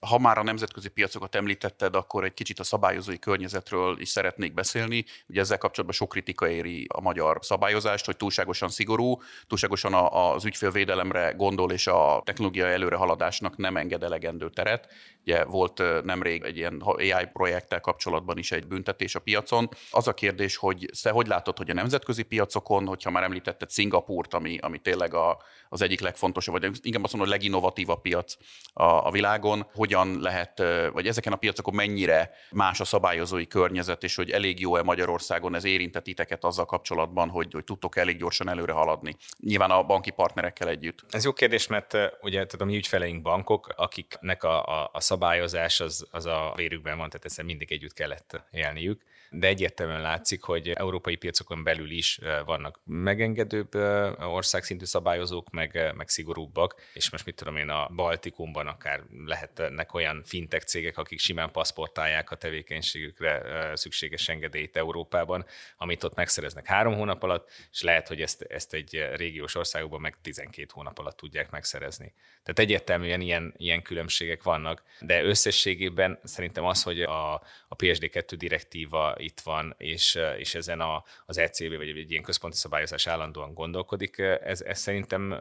ha 0.00 0.18
már 0.18 0.38
a 0.38 0.42
nemzetközi 0.42 0.88
piacokat 0.88 1.34
említetted, 1.34 1.94
akkor 1.94 2.24
egy 2.24 2.34
kicsit 2.34 2.58
a 2.58 2.64
szabályozói 2.64 3.18
környezetről 3.18 4.00
is 4.00 4.08
szeretnék 4.08 4.54
beszélni. 4.54 5.04
Ugye 5.28 5.40
ezzel 5.40 5.58
kapcsolatban 5.58 5.98
sok 5.98 6.08
kritika 6.08 6.48
éri 6.48 6.86
a 6.88 7.00
magyar 7.00 7.38
szabályozást, 7.40 8.04
hogy 8.04 8.16
túlságosan 8.16 8.68
szigorú, 8.68 9.20
túlságosan 9.46 9.94
az 9.94 10.44
ügyfélvédelemre 10.44 11.30
gondol, 11.30 11.72
és 11.72 11.86
a 11.86 12.22
technológia 12.24 12.66
előrehaladásnak 12.66 13.56
nem 13.56 13.76
enged 13.76 14.02
elegendő 14.02 14.50
teret. 14.50 14.88
Ugye 15.22 15.44
volt 15.44 15.82
nemrég 16.04 16.42
egy 16.42 16.56
ilyen 16.56 16.80
AI 16.80 17.26
projekttel 17.32 17.80
kapcsolatban 17.80 18.38
is 18.38 18.52
egy 18.52 18.66
büntetés 18.66 19.14
a 19.14 19.20
piacon. 19.20 19.68
Az 19.90 20.08
a 20.08 20.14
kérdés, 20.14 20.56
hogy 20.56 20.90
te 21.02 21.10
hogy 21.10 21.26
látod, 21.26 21.56
hogy 21.56 21.70
a 21.70 21.74
nemzetközi 21.74 22.22
piacokon, 22.22 22.86
hogyha 22.86 23.10
már 23.10 23.22
említetted 23.22 23.70
Szingapúrt, 23.70 24.34
ami, 24.34 24.58
ami 24.58 24.78
tényleg 24.78 25.14
a, 25.14 25.42
az 25.68 25.82
egyik 25.82 26.00
legfontosabb, 26.00 26.60
vagy 26.60 26.78
inkább 26.82 27.04
azt 27.04 27.12
mondom, 27.12 27.32
a 27.32 27.34
leginnovatívabb 27.34 28.00
piac 28.00 28.36
a, 28.72 28.84
a 28.84 29.10
világon, 29.10 29.66
hogyan 29.86 30.20
lehet, 30.20 30.62
vagy 30.92 31.06
ezeken 31.06 31.32
a 31.32 31.36
piacokon 31.36 31.74
mennyire 31.74 32.30
más 32.50 32.80
a 32.80 32.84
szabályozói 32.84 33.46
környezet, 33.46 34.02
és 34.02 34.14
hogy 34.14 34.30
elég 34.30 34.60
jó-e 34.60 34.82
Magyarországon 34.82 35.54
ez 35.54 35.64
érintett 35.64 36.04
titeket 36.04 36.44
azzal 36.44 36.64
kapcsolatban, 36.64 37.28
hogy, 37.28 37.52
hogy 37.52 37.64
tudtok 37.64 37.96
elég 37.96 38.18
gyorsan 38.18 38.48
előre 38.48 38.72
haladni. 38.72 39.16
Nyilván 39.40 39.70
a 39.70 39.82
banki 39.82 40.10
partnerekkel 40.10 40.68
együtt. 40.68 41.04
Ez 41.10 41.24
jó 41.24 41.32
kérdés, 41.32 41.66
mert 41.66 41.96
ugye 42.20 42.46
a 42.58 42.64
mi 42.64 42.76
ügyfeleink 42.76 43.22
bankok, 43.22 43.68
akiknek 43.76 44.44
a, 44.44 44.64
a, 44.64 44.90
a 44.92 45.00
szabályozás 45.00 45.80
az, 45.80 46.06
az 46.10 46.26
a 46.26 46.52
vérükben 46.56 46.98
van, 46.98 47.08
tehát 47.08 47.26
ezzel 47.26 47.44
mindig 47.44 47.72
együtt 47.72 47.92
kellett 47.92 48.42
élniük 48.50 49.02
de 49.30 49.46
egyértelműen 49.46 50.00
látszik, 50.00 50.42
hogy 50.42 50.68
európai 50.68 51.16
piacokon 51.16 51.62
belül 51.62 51.90
is 51.90 52.18
vannak 52.44 52.80
megengedőbb 52.84 53.74
országszintű 54.20 54.84
szabályozók, 54.84 55.50
meg, 55.50 55.92
meg 55.96 56.08
szigorúbbak, 56.08 56.80
és 56.94 57.10
most 57.10 57.24
mit 57.24 57.34
tudom 57.34 57.56
én, 57.56 57.68
a 57.68 57.88
Baltikumban 57.94 58.66
akár 58.66 59.02
lehet 59.24 59.70
nincsenek 59.76 59.94
olyan 59.94 60.22
fintech 60.24 60.66
cégek, 60.66 60.98
akik 60.98 61.18
simán 61.18 61.50
paszportálják 61.50 62.30
a 62.30 62.36
tevékenységükre 62.36 63.42
szükséges 63.74 64.28
engedélyt 64.28 64.76
Európában, 64.76 65.44
amit 65.76 66.04
ott 66.04 66.14
megszereznek 66.14 66.66
három 66.66 66.94
hónap 66.94 67.22
alatt, 67.22 67.50
és 67.72 67.82
lehet, 67.82 68.08
hogy 68.08 68.20
ezt, 68.20 68.42
ezt 68.42 68.74
egy 68.74 69.08
régiós 69.14 69.54
országokban 69.54 70.00
meg 70.00 70.16
12 70.22 70.66
hónap 70.72 70.98
alatt 70.98 71.16
tudják 71.16 71.50
megszerezni. 71.50 72.12
Tehát 72.42 72.58
egyértelműen 72.58 73.20
ilyen, 73.20 73.54
ilyen 73.56 73.82
különbségek 73.82 74.42
vannak, 74.42 74.82
de 75.00 75.22
összességében 75.22 76.18
szerintem 76.24 76.64
az, 76.64 76.82
hogy 76.82 77.02
a, 77.02 77.34
a 77.68 77.76
PSD2 77.76 78.34
direktíva 78.36 79.15
itt 79.16 79.40
van, 79.40 79.74
és, 79.78 80.18
és 80.38 80.54
ezen 80.54 80.80
a, 80.80 81.04
az 81.26 81.38
ECB 81.38 81.76
vagy 81.76 81.88
egy 81.88 82.10
ilyen 82.10 82.22
központi 82.22 82.56
szabályozás 82.56 83.06
állandóan 83.06 83.54
gondolkodik, 83.54 84.18
ez, 84.18 84.60
ez 84.60 84.78
szerintem 84.78 85.38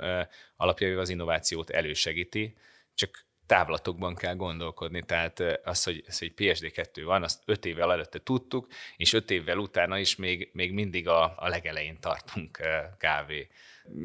alapjaival 0.55 1.01
az 1.01 1.09
innovációt 1.09 1.69
elősegíti, 1.69 2.55
csak 2.93 3.25
távlatokban 3.45 4.15
kell 4.15 4.35
gondolkodni. 4.35 5.03
Tehát 5.03 5.39
az, 5.63 5.83
hogy, 5.83 6.03
az, 6.07 6.19
hogy 6.19 6.33
PSD2 6.37 7.01
van, 7.05 7.23
azt 7.23 7.41
öt 7.45 7.65
évvel 7.65 7.91
előtte 7.91 8.19
tudtuk, 8.19 8.67
és 8.97 9.13
öt 9.13 9.31
évvel 9.31 9.57
utána 9.57 9.97
is 9.97 10.15
még, 10.15 10.49
még 10.53 10.71
mindig 10.71 11.07
a, 11.07 11.33
a 11.37 11.47
legelején 11.47 11.99
tartunk 11.99 12.59
kávé. 12.97 13.47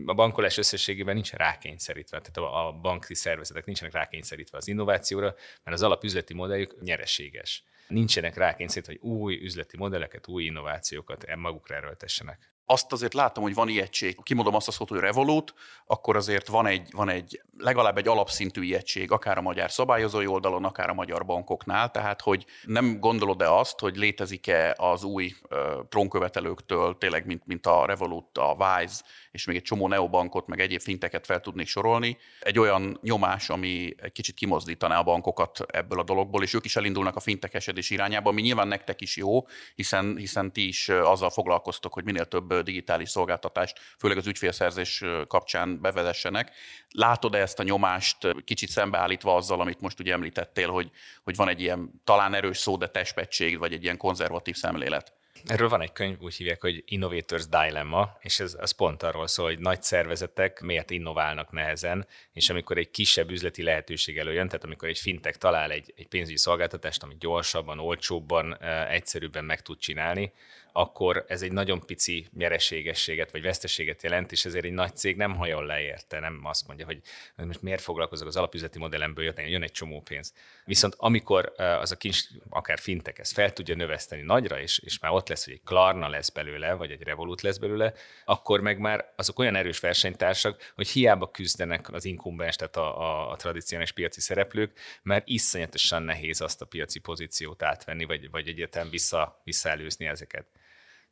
A 0.06 0.14
bankolás 0.14 0.58
összességében 0.58 1.14
nincs 1.14 1.32
rákényszerítve, 1.32 2.20
tehát 2.20 2.52
a, 2.52 2.66
a 2.66 2.72
banki 2.72 3.14
szervezetek 3.14 3.64
nincsenek 3.64 3.92
rákényszerítve 3.94 4.58
az 4.58 4.68
innovációra, 4.68 5.34
mert 5.64 5.76
az 5.76 5.82
alapüzleti 5.82 6.34
modelljük 6.34 6.80
nyereséges. 6.80 7.64
Nincsenek 7.90 8.36
rákényszerítve, 8.36 8.96
hogy 9.00 9.10
új 9.10 9.34
üzleti 9.42 9.76
modelleket, 9.76 10.28
új 10.28 10.44
innovációkat 10.44 11.36
magukra 11.36 11.74
erőltessenek 11.74 12.50
azt 12.70 12.92
azért 12.92 13.14
látom, 13.14 13.42
hogy 13.44 13.54
van 13.54 13.68
ijegység. 13.68 14.22
Kimondom 14.22 14.54
azt 14.54 14.68
a 14.68 14.70
szót, 14.70 14.88
hogy 14.88 14.98
Revolut, 14.98 15.54
akkor 15.86 16.16
azért 16.16 16.48
van 16.48 16.66
egy, 16.66 16.88
van 16.92 17.08
egy 17.08 17.42
legalább 17.58 17.98
egy 17.98 18.08
alapszintű 18.08 18.62
ijegység, 18.62 19.10
akár 19.10 19.38
a 19.38 19.40
magyar 19.40 19.70
szabályozói 19.70 20.26
oldalon, 20.26 20.64
akár 20.64 20.90
a 20.90 20.94
magyar 20.94 21.24
bankoknál. 21.24 21.90
Tehát, 21.90 22.20
hogy 22.20 22.46
nem 22.64 23.00
gondolod-e 23.00 23.52
azt, 23.52 23.78
hogy 23.78 23.96
létezik-e 23.96 24.74
az 24.78 25.04
új 25.04 25.32
uh, 25.50 25.58
trónkövetelőktől, 25.88 26.98
tényleg, 26.98 27.26
mint, 27.26 27.46
mint 27.46 27.66
a 27.66 27.86
Revolut, 27.86 28.38
a 28.38 28.56
Wise, 28.58 29.02
és 29.30 29.44
még 29.44 29.56
egy 29.56 29.62
csomó 29.62 29.88
neobankot, 29.88 30.46
meg 30.46 30.60
egyéb 30.60 30.80
finteket 30.80 31.26
fel 31.26 31.40
tudnék 31.40 31.66
sorolni, 31.66 32.18
egy 32.40 32.58
olyan 32.58 32.98
nyomás, 33.02 33.50
ami 33.50 33.94
egy 33.96 34.12
kicsit 34.12 34.34
kimozdítaná 34.34 34.98
a 34.98 35.02
bankokat 35.02 35.60
ebből 35.66 35.98
a 35.98 36.02
dologból, 36.02 36.42
és 36.42 36.54
ők 36.54 36.64
is 36.64 36.76
elindulnak 36.76 37.16
a 37.16 37.20
fintekesedés 37.20 37.90
irányába, 37.90 38.30
ami 38.30 38.40
nyilván 38.40 38.68
nektek 38.68 39.00
is 39.00 39.16
jó, 39.16 39.46
hiszen, 39.74 40.16
hiszen 40.16 40.52
ti 40.52 40.68
is 40.68 40.88
azzal 40.88 41.30
foglalkoztok, 41.30 41.92
hogy 41.92 42.04
minél 42.04 42.24
több 42.24 42.54
digitális 42.54 43.08
szolgáltatást, 43.08 43.78
főleg 43.98 44.16
az 44.16 44.26
ügyfélszerzés 44.26 45.04
kapcsán 45.26 45.80
bevezessenek. 45.80 46.52
Látod-e 46.90 47.38
ezt 47.38 47.58
a 47.58 47.62
nyomást 47.62 48.16
kicsit 48.44 48.68
szembeállítva 48.68 49.34
azzal, 49.34 49.60
amit 49.60 49.80
most 49.80 50.00
ugye 50.00 50.12
említettél, 50.12 50.68
hogy, 50.68 50.90
hogy 51.24 51.36
van 51.36 51.48
egy 51.48 51.60
ilyen 51.60 52.00
talán 52.04 52.34
erős 52.34 52.58
szó, 52.58 52.76
de 52.76 52.88
testpetség, 52.88 53.58
vagy 53.58 53.72
egy 53.72 53.82
ilyen 53.82 53.96
konzervatív 53.96 54.56
szemlélet? 54.56 55.19
Erről 55.44 55.68
van 55.68 55.82
egy 55.82 55.92
könyv, 55.92 56.20
úgy 56.20 56.34
hívják, 56.34 56.60
hogy 56.60 56.82
Innovators 56.86 57.46
Dilemma, 57.46 58.16
és 58.20 58.40
ez, 58.40 58.56
ez 58.60 58.70
pont 58.70 59.02
arról 59.02 59.26
szól, 59.26 59.46
hogy 59.46 59.58
nagy 59.58 59.82
szervezetek 59.82 60.60
miért 60.60 60.90
innoválnak 60.90 61.50
nehezen, 61.50 62.06
és 62.32 62.50
amikor 62.50 62.78
egy 62.78 62.90
kisebb 62.90 63.30
üzleti 63.30 63.62
lehetőség 63.62 64.18
előjön, 64.18 64.46
tehát 64.46 64.64
amikor 64.64 64.88
egy 64.88 64.98
fintek 64.98 65.36
talál 65.36 65.70
egy, 65.70 65.92
egy 65.96 66.08
pénzügyi 66.08 66.38
szolgáltatást, 66.38 67.02
amit 67.02 67.18
gyorsabban, 67.18 67.78
olcsóbban, 67.78 68.58
egyszerűbben 68.88 69.44
meg 69.44 69.62
tud 69.62 69.78
csinálni, 69.78 70.32
akkor 70.72 71.24
ez 71.28 71.42
egy 71.42 71.52
nagyon 71.52 71.86
pici 71.86 72.26
nyereségességet 72.36 73.30
vagy 73.30 73.42
veszteséget 73.42 74.02
jelent, 74.02 74.32
és 74.32 74.44
ezért 74.44 74.64
egy 74.64 74.72
nagy 74.72 74.96
cég 74.96 75.16
nem 75.16 75.36
hajol 75.36 75.66
le 75.66 75.80
érte, 75.80 76.18
nem 76.18 76.40
azt 76.42 76.66
mondja, 76.66 76.86
hogy 76.86 77.00
most 77.36 77.62
miért 77.62 77.80
foglalkozok 77.82 78.26
az 78.26 78.36
alapüzleti 78.36 78.78
modellemből, 78.78 79.24
jön, 79.24 79.48
jön 79.48 79.62
egy 79.62 79.72
csomó 79.72 80.00
pénz. 80.00 80.32
Viszont 80.64 80.94
amikor 80.96 81.52
az 81.56 81.92
a 81.92 81.96
kincs, 81.96 82.20
akár 82.48 82.78
fintek 82.78 83.18
ezt 83.18 83.32
fel 83.32 83.52
tudja 83.52 83.74
növeszteni 83.74 84.22
nagyra, 84.22 84.60
és, 84.60 84.78
és 84.78 84.98
már 84.98 85.12
ott 85.12 85.28
lesz, 85.28 85.44
hogy 85.44 85.52
egy 85.52 85.62
Klarna 85.64 86.08
lesz 86.08 86.28
belőle, 86.28 86.72
vagy 86.72 86.90
egy 86.90 87.02
Revolut 87.02 87.40
lesz 87.40 87.58
belőle, 87.58 87.92
akkor 88.24 88.60
meg 88.60 88.78
már 88.78 89.12
azok 89.16 89.38
olyan 89.38 89.56
erős 89.56 89.80
versenytársak, 89.80 90.72
hogy 90.74 90.88
hiába 90.88 91.30
küzdenek 91.30 91.92
az 91.92 92.04
inkumbens, 92.04 92.56
tehát 92.56 92.76
a, 92.76 93.00
a, 93.00 93.30
a 93.30 93.36
tradicionális 93.36 93.92
piaci 93.92 94.20
szereplők, 94.20 94.78
mert 95.02 95.28
iszonyatosan 95.28 96.02
nehéz 96.02 96.40
azt 96.40 96.60
a 96.60 96.64
piaci 96.66 96.98
pozíciót 96.98 97.62
átvenni, 97.62 98.04
vagy, 98.04 98.30
vagy 98.30 98.48
egyáltalán 98.48 98.90
vissza, 98.90 99.40
visszaelőzni 99.44 100.06
ezeket. 100.06 100.46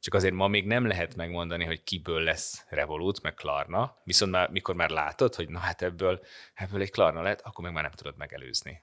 Csak 0.01 0.15
azért 0.15 0.35
ma 0.35 0.49
még 0.49 0.67
nem 0.67 0.87
lehet 0.87 1.17
megmondani, 1.17 1.65
hogy 1.65 1.83
kiből 1.83 2.21
lesz 2.21 2.65
Revolut, 2.69 3.23
meg 3.23 3.35
Klarna, 3.35 3.97
viszont 4.05 4.33
már, 4.33 4.51
mikor 4.51 4.75
már 4.75 4.91
látod, 4.91 5.35
hogy 5.35 5.49
na 5.49 5.59
hát 5.59 5.83
ebből, 5.83 6.21
ebből 6.55 6.81
egy 6.81 6.91
Klarna 6.91 7.23
lett, 7.23 7.41
akkor 7.41 7.65
meg 7.65 7.73
már 7.73 7.83
nem 7.83 7.93
tudod 7.93 8.15
megelőzni. 8.17 8.83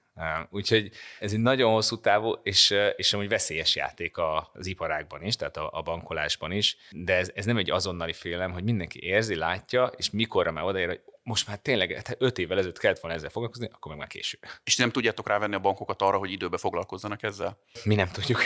Úgyhogy 0.50 0.90
ez 1.20 1.32
egy 1.32 1.40
nagyon 1.40 1.72
hosszú 1.72 2.00
távú, 2.00 2.32
és, 2.42 2.74
és 2.96 3.12
amúgy 3.12 3.28
veszélyes 3.28 3.76
játék 3.76 4.16
az 4.52 4.66
iparágban 4.66 5.22
is, 5.22 5.36
tehát 5.36 5.56
a, 5.56 5.70
a 5.72 5.82
bankolásban 5.82 6.52
is, 6.52 6.76
de 6.90 7.14
ez, 7.14 7.30
ez 7.34 7.44
nem 7.44 7.56
egy 7.56 7.70
azonnali 7.70 8.12
félelem, 8.12 8.52
hogy 8.52 8.64
mindenki 8.64 9.02
érzi, 9.02 9.34
látja, 9.34 9.84
és 9.96 10.10
mikorra 10.10 10.52
már 10.52 10.64
odaér, 10.64 10.86
hogy 10.86 11.00
most 11.26 11.48
már 11.48 11.58
tényleg 11.58 11.92
hát 11.92 12.16
öt 12.18 12.38
évvel 12.38 12.58
ezelőtt 12.58 12.78
kellett 12.78 13.00
volna 13.00 13.16
ezzel 13.16 13.30
foglalkozni, 13.30 13.68
akkor 13.72 13.90
meg 13.90 14.00
már 14.00 14.08
késő. 14.08 14.38
És 14.64 14.76
nem 14.76 14.90
tudjátok 14.90 15.28
rávenni 15.28 15.54
a 15.54 15.58
bankokat 15.58 16.02
arra, 16.02 16.18
hogy 16.18 16.30
időbe 16.30 16.56
foglalkozzanak 16.56 17.22
ezzel? 17.22 17.58
Mi 17.84 17.94
nem 17.94 18.08
tudjuk. 18.08 18.40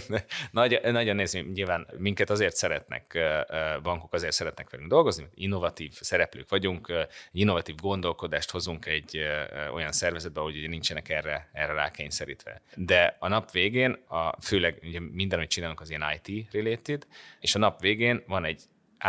Nagy, 0.50 0.80
nagyon 0.82 1.16
nézni, 1.16 1.40
nyilván 1.40 1.86
minket 1.98 2.30
azért 2.30 2.56
szeretnek, 2.56 3.18
bankok 3.82 4.12
azért 4.12 4.32
szeretnek 4.32 4.70
velünk 4.70 4.88
dolgozni, 4.88 5.28
innovatív 5.34 5.92
szereplők 6.00 6.48
vagyunk, 6.48 6.92
innovatív 7.32 7.74
gondolkodást 7.74 8.50
hozunk 8.50 8.86
egy 8.86 9.20
olyan 9.72 9.92
szervezetbe, 9.92 10.40
hogy 10.40 10.68
nincsenek 10.68 11.08
erre, 11.08 11.50
erre 11.52 11.72
rákényszerítve. 11.72 12.62
De 12.74 13.16
a 13.18 13.28
nap 13.28 13.50
végén, 13.50 13.92
a, 14.08 14.40
főleg 14.40 14.78
ugye 14.82 15.00
minden, 15.00 15.38
amit 15.38 15.50
csinálunk, 15.50 15.80
az 15.80 15.90
ilyen 15.90 16.20
IT-related, 16.22 17.06
és 17.40 17.54
a 17.54 17.58
nap 17.58 17.80
végén 17.80 18.22
van 18.26 18.44
egy 18.44 18.62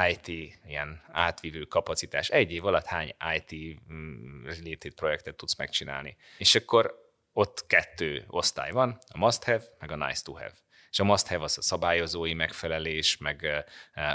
IT 0.10 0.28
ilyen 0.68 1.02
átvívő 1.12 1.64
kapacitás. 1.64 2.30
Egy 2.30 2.52
év 2.52 2.66
alatt 2.66 2.86
hány 2.86 3.16
IT 3.36 3.82
mm, 3.92 4.46
related 4.46 4.94
projektet 4.94 5.36
tudsz 5.36 5.58
megcsinálni. 5.58 6.16
És 6.38 6.56
akkor 6.56 7.04
ott 7.34 7.66
kettő 7.68 8.26
osztály 8.28 8.72
van, 8.72 9.00
a 9.08 9.18
must 9.18 9.44
have, 9.44 9.64
meg 9.80 9.92
a 9.92 9.96
nice 9.96 10.22
to 10.24 10.34
have 10.34 10.54
és 10.96 11.02
a 11.02 11.04
must 11.04 11.28
have 11.28 11.44
az 11.44 11.58
a 11.58 11.62
szabályozói 11.62 12.34
megfelelés, 12.34 13.18
meg, 13.18 13.66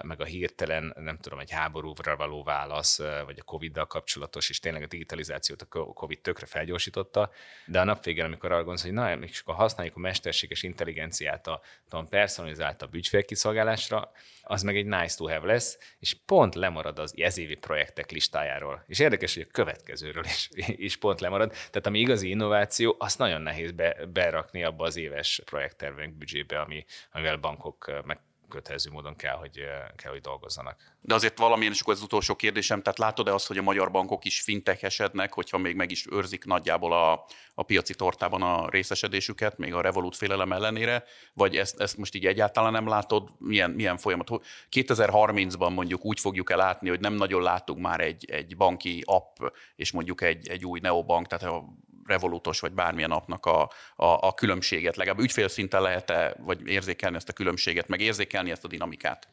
meg 0.03 0.21
a 0.21 0.25
hirtelen, 0.25 0.95
nem 0.97 1.19
tudom, 1.19 1.39
egy 1.39 1.51
háborúra 1.51 2.17
való 2.17 2.43
válasz, 2.43 2.99
vagy 2.99 3.39
a 3.39 3.43
Covid-dal 3.43 3.87
kapcsolatos, 3.87 4.51
és 4.51 4.59
tényleg 4.59 4.83
a 4.83 4.87
digitalizációt 4.87 5.63
a 5.63 5.67
Covid 5.69 6.21
tökre 6.21 6.47
felgyorsította, 6.47 7.31
de 7.67 7.81
a 7.81 7.85
nap 7.85 8.05
végén, 8.05 8.25
amikor 8.25 8.49
arra 8.49 8.59
gondolsz, 8.59 8.83
hogy 8.83 8.93
na, 8.93 9.17
még 9.17 9.31
csak 9.31 9.47
használjuk 9.47 9.97
a 9.97 10.01
mesterséges 10.01 10.63
intelligenciát 10.63 11.47
a, 11.47 11.61
a 11.91 12.03
personalizáltabb 12.03 12.95
ügyfélkiszolgálásra, 12.95 14.13
az 14.43 14.63
meg 14.63 14.77
egy 14.77 14.87
nice 14.87 15.17
to 15.17 15.29
have 15.29 15.47
lesz, 15.47 15.79
és 15.99 16.17
pont 16.27 16.55
lemarad 16.55 16.99
az 16.99 17.15
ezévi 17.17 17.55
projektek 17.55 18.11
listájáról. 18.11 18.85
És 18.87 18.99
érdekes, 18.99 19.35
hogy 19.35 19.47
a 19.49 19.53
következőről 19.53 20.25
is, 20.25 20.49
is 20.89 20.97
pont 20.97 21.21
lemarad. 21.21 21.51
Tehát 21.51 21.87
ami 21.87 21.99
igazi 21.99 22.29
innováció, 22.29 22.97
azt 22.99 23.19
nagyon 23.19 23.41
nehéz 23.41 23.73
be, 23.73 23.97
berakni 24.13 24.65
abba 24.65 24.85
az 24.85 24.97
éves 24.97 25.41
projekttervünk 25.45 26.15
büdzsébe, 26.15 26.61
ami, 26.71 26.85
amivel 27.13 27.37
bankok 27.37 28.03
meg 28.05 28.21
kötelező 28.49 28.91
módon 28.91 29.17
kell, 29.17 29.35
hogy, 29.35 29.61
kell, 29.97 30.11
hogy 30.11 30.21
dolgozzanak. 30.21 30.97
De 31.01 31.15
azért 31.15 31.39
valamilyen, 31.39 31.73
és 31.73 31.81
akkor 31.81 31.95
az 31.95 32.03
utolsó 32.03 32.35
kérdésem, 32.37 32.83
tehát 32.83 32.99
látod-e 32.99 33.35
azt, 33.35 33.47
hogy 33.47 33.59
a 33.59 33.63
magyar 33.63 33.91
bankok 33.91 34.25
is 34.25 34.41
fintekesednek, 34.41 35.33
hogyha 35.33 35.59
még 35.59 35.77
meg 35.77 35.91
is 35.91 36.07
őrzik 36.11 36.45
nagyjából 36.45 36.93
a, 36.93 37.25
a 37.55 37.63
piaci 37.63 37.95
tortában 37.95 38.43
a 38.43 38.71
részesedésüket, 38.71 39.59
még 39.59 39.75
a 39.75 39.81
Revolut 39.81 40.17
félelem 40.17 40.53
ellenére, 40.53 41.05
vagy 41.33 41.57
ezt, 41.57 41.81
ezt 41.81 41.97
most 41.97 42.15
így 42.15 42.27
egyáltalán 42.27 42.73
nem 42.73 42.89
látod? 42.89 43.29
Milyen, 43.39 43.71
milyen 43.71 43.97
folyamat? 43.97 44.29
2030-ban 44.71 45.75
mondjuk 45.75 46.05
úgy 46.05 46.21
fogjuk 46.21 46.51
el 46.51 46.57
látni, 46.57 46.89
hogy 46.89 47.01
nem 47.01 47.15
nagyon 47.15 47.43
látunk 47.43 47.81
már 47.81 48.01
egy, 48.01 48.31
egy 48.31 48.57
banki 48.57 49.03
app, 49.07 49.37
és 49.77 49.93
mondjuk 49.93 50.23
egy, 50.23 50.49
egy 50.49 50.65
új 50.65 50.81
neobank, 50.81 51.27
tehát 51.27 51.55
a 51.55 51.65
revolutos 52.11 52.61
vagy 52.61 52.73
bármilyen 52.73 53.09
napnak 53.09 53.47
a, 53.47 53.63
a, 53.97 54.05
a 54.05 54.35
különbséget, 54.35 54.97
legalább 54.97 55.21
ügyfélszinten 55.21 55.83
lehet-e, 55.83 56.35
vagy 56.39 56.67
érzékelni 56.67 57.17
ezt 57.17 57.29
a 57.29 57.33
különbséget, 57.33 57.89
meg 57.89 58.01
érzékelni 58.01 58.51
ezt 58.51 58.65
a 58.65 58.69
dinamikát? 58.69 59.29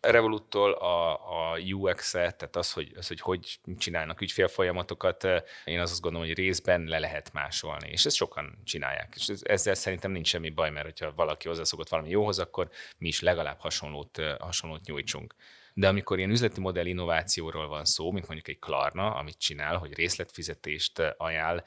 Revoluttól 0.00 0.72
a, 0.72 1.12
a 1.52 1.58
UX-et, 1.58 2.36
tehát 2.36 2.56
az 2.56 2.72
hogy, 2.72 2.92
az, 2.96 3.08
hogy 3.08 3.20
hogy 3.20 3.58
csinálnak 3.78 4.20
ügyfélfolyamatokat, 4.20 5.26
én 5.64 5.80
azt 5.80 6.00
gondolom, 6.00 6.26
hogy 6.26 6.36
részben 6.36 6.84
le 6.84 6.98
lehet 6.98 7.32
másolni, 7.32 7.88
és 7.90 8.04
ezt 8.04 8.16
sokan 8.16 8.58
csinálják. 8.64 9.12
És 9.16 9.28
ezzel 9.42 9.74
szerintem 9.74 10.10
nincs 10.10 10.28
semmi 10.28 10.50
baj, 10.50 10.70
mert 10.70 10.84
hogyha 10.84 11.12
valaki 11.14 11.48
hozzászokott 11.48 11.88
valami 11.88 12.08
jóhoz, 12.10 12.38
akkor 12.38 12.68
mi 12.98 13.08
is 13.08 13.20
legalább 13.20 13.60
hasonlót, 13.60 14.20
hasonlót 14.38 14.84
nyújtsunk. 14.84 15.34
De 15.74 15.88
amikor 15.88 16.18
ilyen 16.18 16.30
üzleti 16.30 16.60
modell 16.60 16.86
innovációról 16.86 17.68
van 17.68 17.84
szó, 17.84 18.10
mint 18.10 18.26
mondjuk 18.26 18.48
egy 18.48 18.58
Klarna, 18.58 19.14
amit 19.14 19.38
csinál, 19.38 19.76
hogy 19.76 19.94
részletfizetést 19.94 21.14
ajánl, 21.16 21.64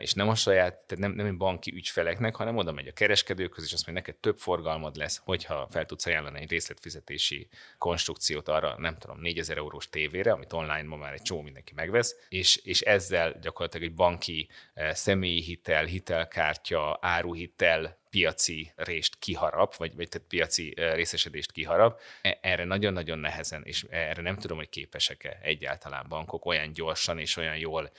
és 0.00 0.12
nem 0.12 0.28
a 0.28 0.34
saját, 0.34 0.72
tehát 0.72 1.04
nem, 1.04 1.12
nem 1.12 1.26
egy 1.26 1.36
banki 1.36 1.72
ügyfeleknek, 1.74 2.36
hanem 2.36 2.56
oda 2.56 2.72
megy 2.72 2.86
a 2.86 2.92
kereskedőkhöz, 2.92 3.64
és 3.64 3.72
azt 3.72 3.86
mondja, 3.86 4.04
neked 4.04 4.20
több 4.20 4.38
forgalmad 4.38 4.96
lesz, 4.96 5.20
hogyha 5.24 5.68
fel 5.70 5.86
tudsz 5.86 6.06
ajánlani 6.06 6.40
egy 6.40 6.50
részletfizetési 6.50 7.48
konstrukciót 7.78 8.48
arra, 8.48 8.74
nem 8.78 8.96
tudom, 8.98 9.20
4000 9.20 9.56
eurós 9.56 9.88
tévére, 9.88 10.32
amit 10.32 10.52
online 10.52 10.82
ma 10.82 10.96
már 10.96 11.12
egy 11.12 11.22
csomó 11.22 11.40
mindenki 11.42 11.72
megvesz, 11.74 12.16
és, 12.28 12.56
és 12.56 12.80
ezzel 12.80 13.38
gyakorlatilag 13.40 13.88
egy 13.88 13.94
banki 13.94 14.48
személyi 14.90 15.40
hitel, 15.40 15.84
hitelkártya, 15.84 16.98
áruhitel 17.00 18.04
piaci 18.10 18.72
részt 18.76 19.16
kiharap, 19.18 19.76
vagy, 19.76 19.94
vagy 19.94 20.08
tehát 20.08 20.28
piaci 20.28 20.74
részesedést 20.76 21.52
kiharap. 21.52 22.00
E, 22.22 22.38
erre 22.40 22.64
nagyon-nagyon 22.64 23.18
nehezen, 23.18 23.62
és 23.64 23.84
erre 23.90 24.22
nem 24.22 24.36
tudom, 24.36 24.56
hogy 24.56 24.68
képesek-e 24.68 25.38
egyáltalán 25.42 26.06
bankok 26.08 26.44
olyan 26.44 26.72
gyorsan 26.72 27.18
és 27.18 27.36
olyan 27.36 27.56
jól 27.56 27.90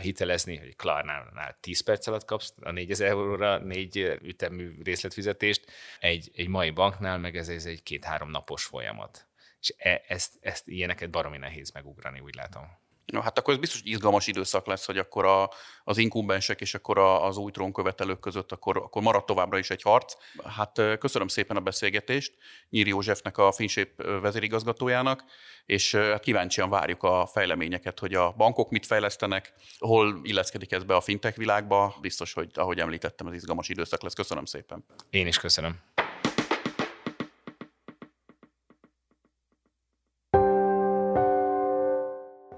hitelezni, 0.00 0.56
hogy 0.56 0.76
Klarnánál 0.76 1.56
10 1.60 1.80
perc 1.80 2.06
alatt 2.06 2.24
kapsz 2.24 2.54
a 2.60 2.70
4000 2.70 3.08
euróra 3.08 3.58
négy 3.58 4.18
ütemű 4.22 4.82
részletfizetést, 4.82 5.70
egy, 6.00 6.30
egy 6.34 6.48
mai 6.48 6.70
banknál 6.70 7.18
meg 7.18 7.36
ez, 7.36 7.48
ez 7.48 7.66
egy 7.66 7.82
két-három 7.82 8.30
napos 8.30 8.64
folyamat. 8.64 9.26
És 9.60 9.74
e, 9.76 10.02
ezt, 10.08 10.32
ezt 10.40 10.68
ilyeneket 10.68 11.10
baromi 11.10 11.38
nehéz 11.38 11.70
megugrani, 11.70 12.20
úgy 12.20 12.34
látom. 12.34 12.81
No, 13.06 13.20
hát 13.20 13.38
akkor 13.38 13.54
ez 13.54 13.60
biztos 13.60 13.80
izgalmas 13.84 14.26
időszak 14.26 14.66
lesz, 14.66 14.86
hogy 14.86 14.98
akkor 14.98 15.24
a, 15.24 15.50
az 15.84 15.98
inkubensek 15.98 16.60
és 16.60 16.74
akkor 16.74 16.98
a, 16.98 17.26
az 17.26 17.36
új 17.36 17.50
trónkövetelők 17.50 18.20
között 18.20 18.52
akkor, 18.52 18.76
akkor 18.76 19.02
marad 19.02 19.24
továbbra 19.24 19.58
is 19.58 19.70
egy 19.70 19.82
harc. 19.82 20.14
Hát 20.44 20.80
köszönöm 20.98 21.28
szépen 21.28 21.56
a 21.56 21.60
beszélgetést 21.60 22.34
Nyíri 22.70 22.88
Józsefnek, 22.88 23.38
a 23.38 23.52
Finsép 23.52 24.02
vezérigazgatójának, 24.20 25.24
és 25.66 25.94
hát 25.94 26.22
kíváncsian 26.22 26.68
várjuk 26.68 27.02
a 27.02 27.26
fejleményeket, 27.26 27.98
hogy 27.98 28.14
a 28.14 28.34
bankok 28.36 28.70
mit 28.70 28.86
fejlesztenek, 28.86 29.54
hol 29.78 30.20
illeszkedik 30.22 30.72
ez 30.72 30.84
be 30.84 30.94
a 30.94 31.00
fintech 31.00 31.36
világba. 31.36 31.94
Biztos, 32.00 32.32
hogy 32.32 32.50
ahogy 32.54 32.78
említettem, 32.78 33.26
ez 33.26 33.34
izgalmas 33.34 33.68
időszak 33.68 34.02
lesz. 34.02 34.14
Köszönöm 34.14 34.44
szépen. 34.44 34.84
Én 35.10 35.26
is 35.26 35.38
köszönöm. 35.38 35.80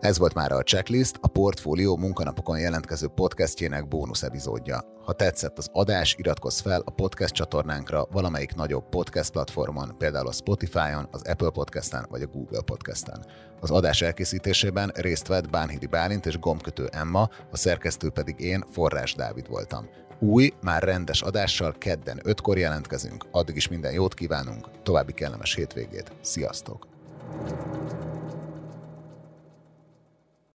Ez 0.04 0.18
volt 0.18 0.34
már 0.34 0.52
a 0.52 0.62
Checklist, 0.62 1.18
a 1.20 1.28
Portfólió 1.28 1.96
munkanapokon 1.96 2.58
jelentkező 2.58 3.06
podcastjének 3.08 3.88
bónusz 3.88 4.22
epizódja. 4.22 4.84
Ha 5.04 5.12
tetszett 5.12 5.58
az 5.58 5.68
adás, 5.72 6.14
iratkozz 6.18 6.60
fel 6.60 6.82
a 6.84 6.90
podcast 6.90 7.34
csatornánkra 7.34 8.06
valamelyik 8.10 8.54
nagyobb 8.54 8.88
podcast 8.88 9.30
platformon, 9.30 9.94
például 9.98 10.26
a 10.26 10.32
Spotify-on, 10.32 11.08
az 11.10 11.22
Apple 11.22 11.50
Podcast-en 11.50 12.06
vagy 12.10 12.22
a 12.22 12.26
Google 12.26 12.60
Podcast-en. 12.62 13.26
Az 13.60 13.70
adás 13.70 14.02
elkészítésében 14.02 14.92
részt 14.94 15.26
vett 15.26 15.50
Bánhidi 15.50 15.86
Bálint 15.86 16.26
és 16.26 16.38
gombkötő 16.38 16.88
Emma, 16.92 17.28
a 17.50 17.56
szerkesztő 17.56 18.10
pedig 18.10 18.40
én, 18.40 18.64
Forrás 18.70 19.14
Dávid 19.14 19.48
voltam. 19.48 19.88
Új, 20.18 20.52
már 20.62 20.82
rendes 20.82 21.22
adással 21.22 21.74
kedden 21.78 22.20
5-kor 22.24 22.58
jelentkezünk. 22.58 23.24
Addig 23.30 23.56
is 23.56 23.68
minden 23.68 23.92
jót 23.92 24.14
kívánunk, 24.14 24.82
további 24.82 25.12
kellemes 25.12 25.54
hétvégét. 25.54 26.12
Sziasztok! 26.22 26.86